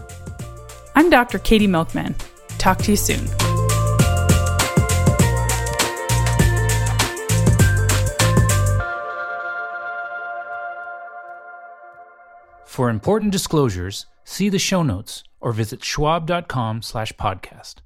I'm 0.93 1.09
Dr. 1.09 1.39
Katie 1.39 1.67
Milkman. 1.67 2.15
Talk 2.59 2.77
to 2.79 2.91
you 2.91 2.97
soon. 2.97 3.50
For 12.71 12.89
important 12.89 13.33
disclosures, 13.33 14.05
see 14.23 14.47
the 14.47 14.57
show 14.57 14.81
notes 14.81 15.25
or 15.41 15.51
visit 15.51 15.83
schwab.com 15.83 16.83
slash 16.83 17.11
podcast. 17.19 17.81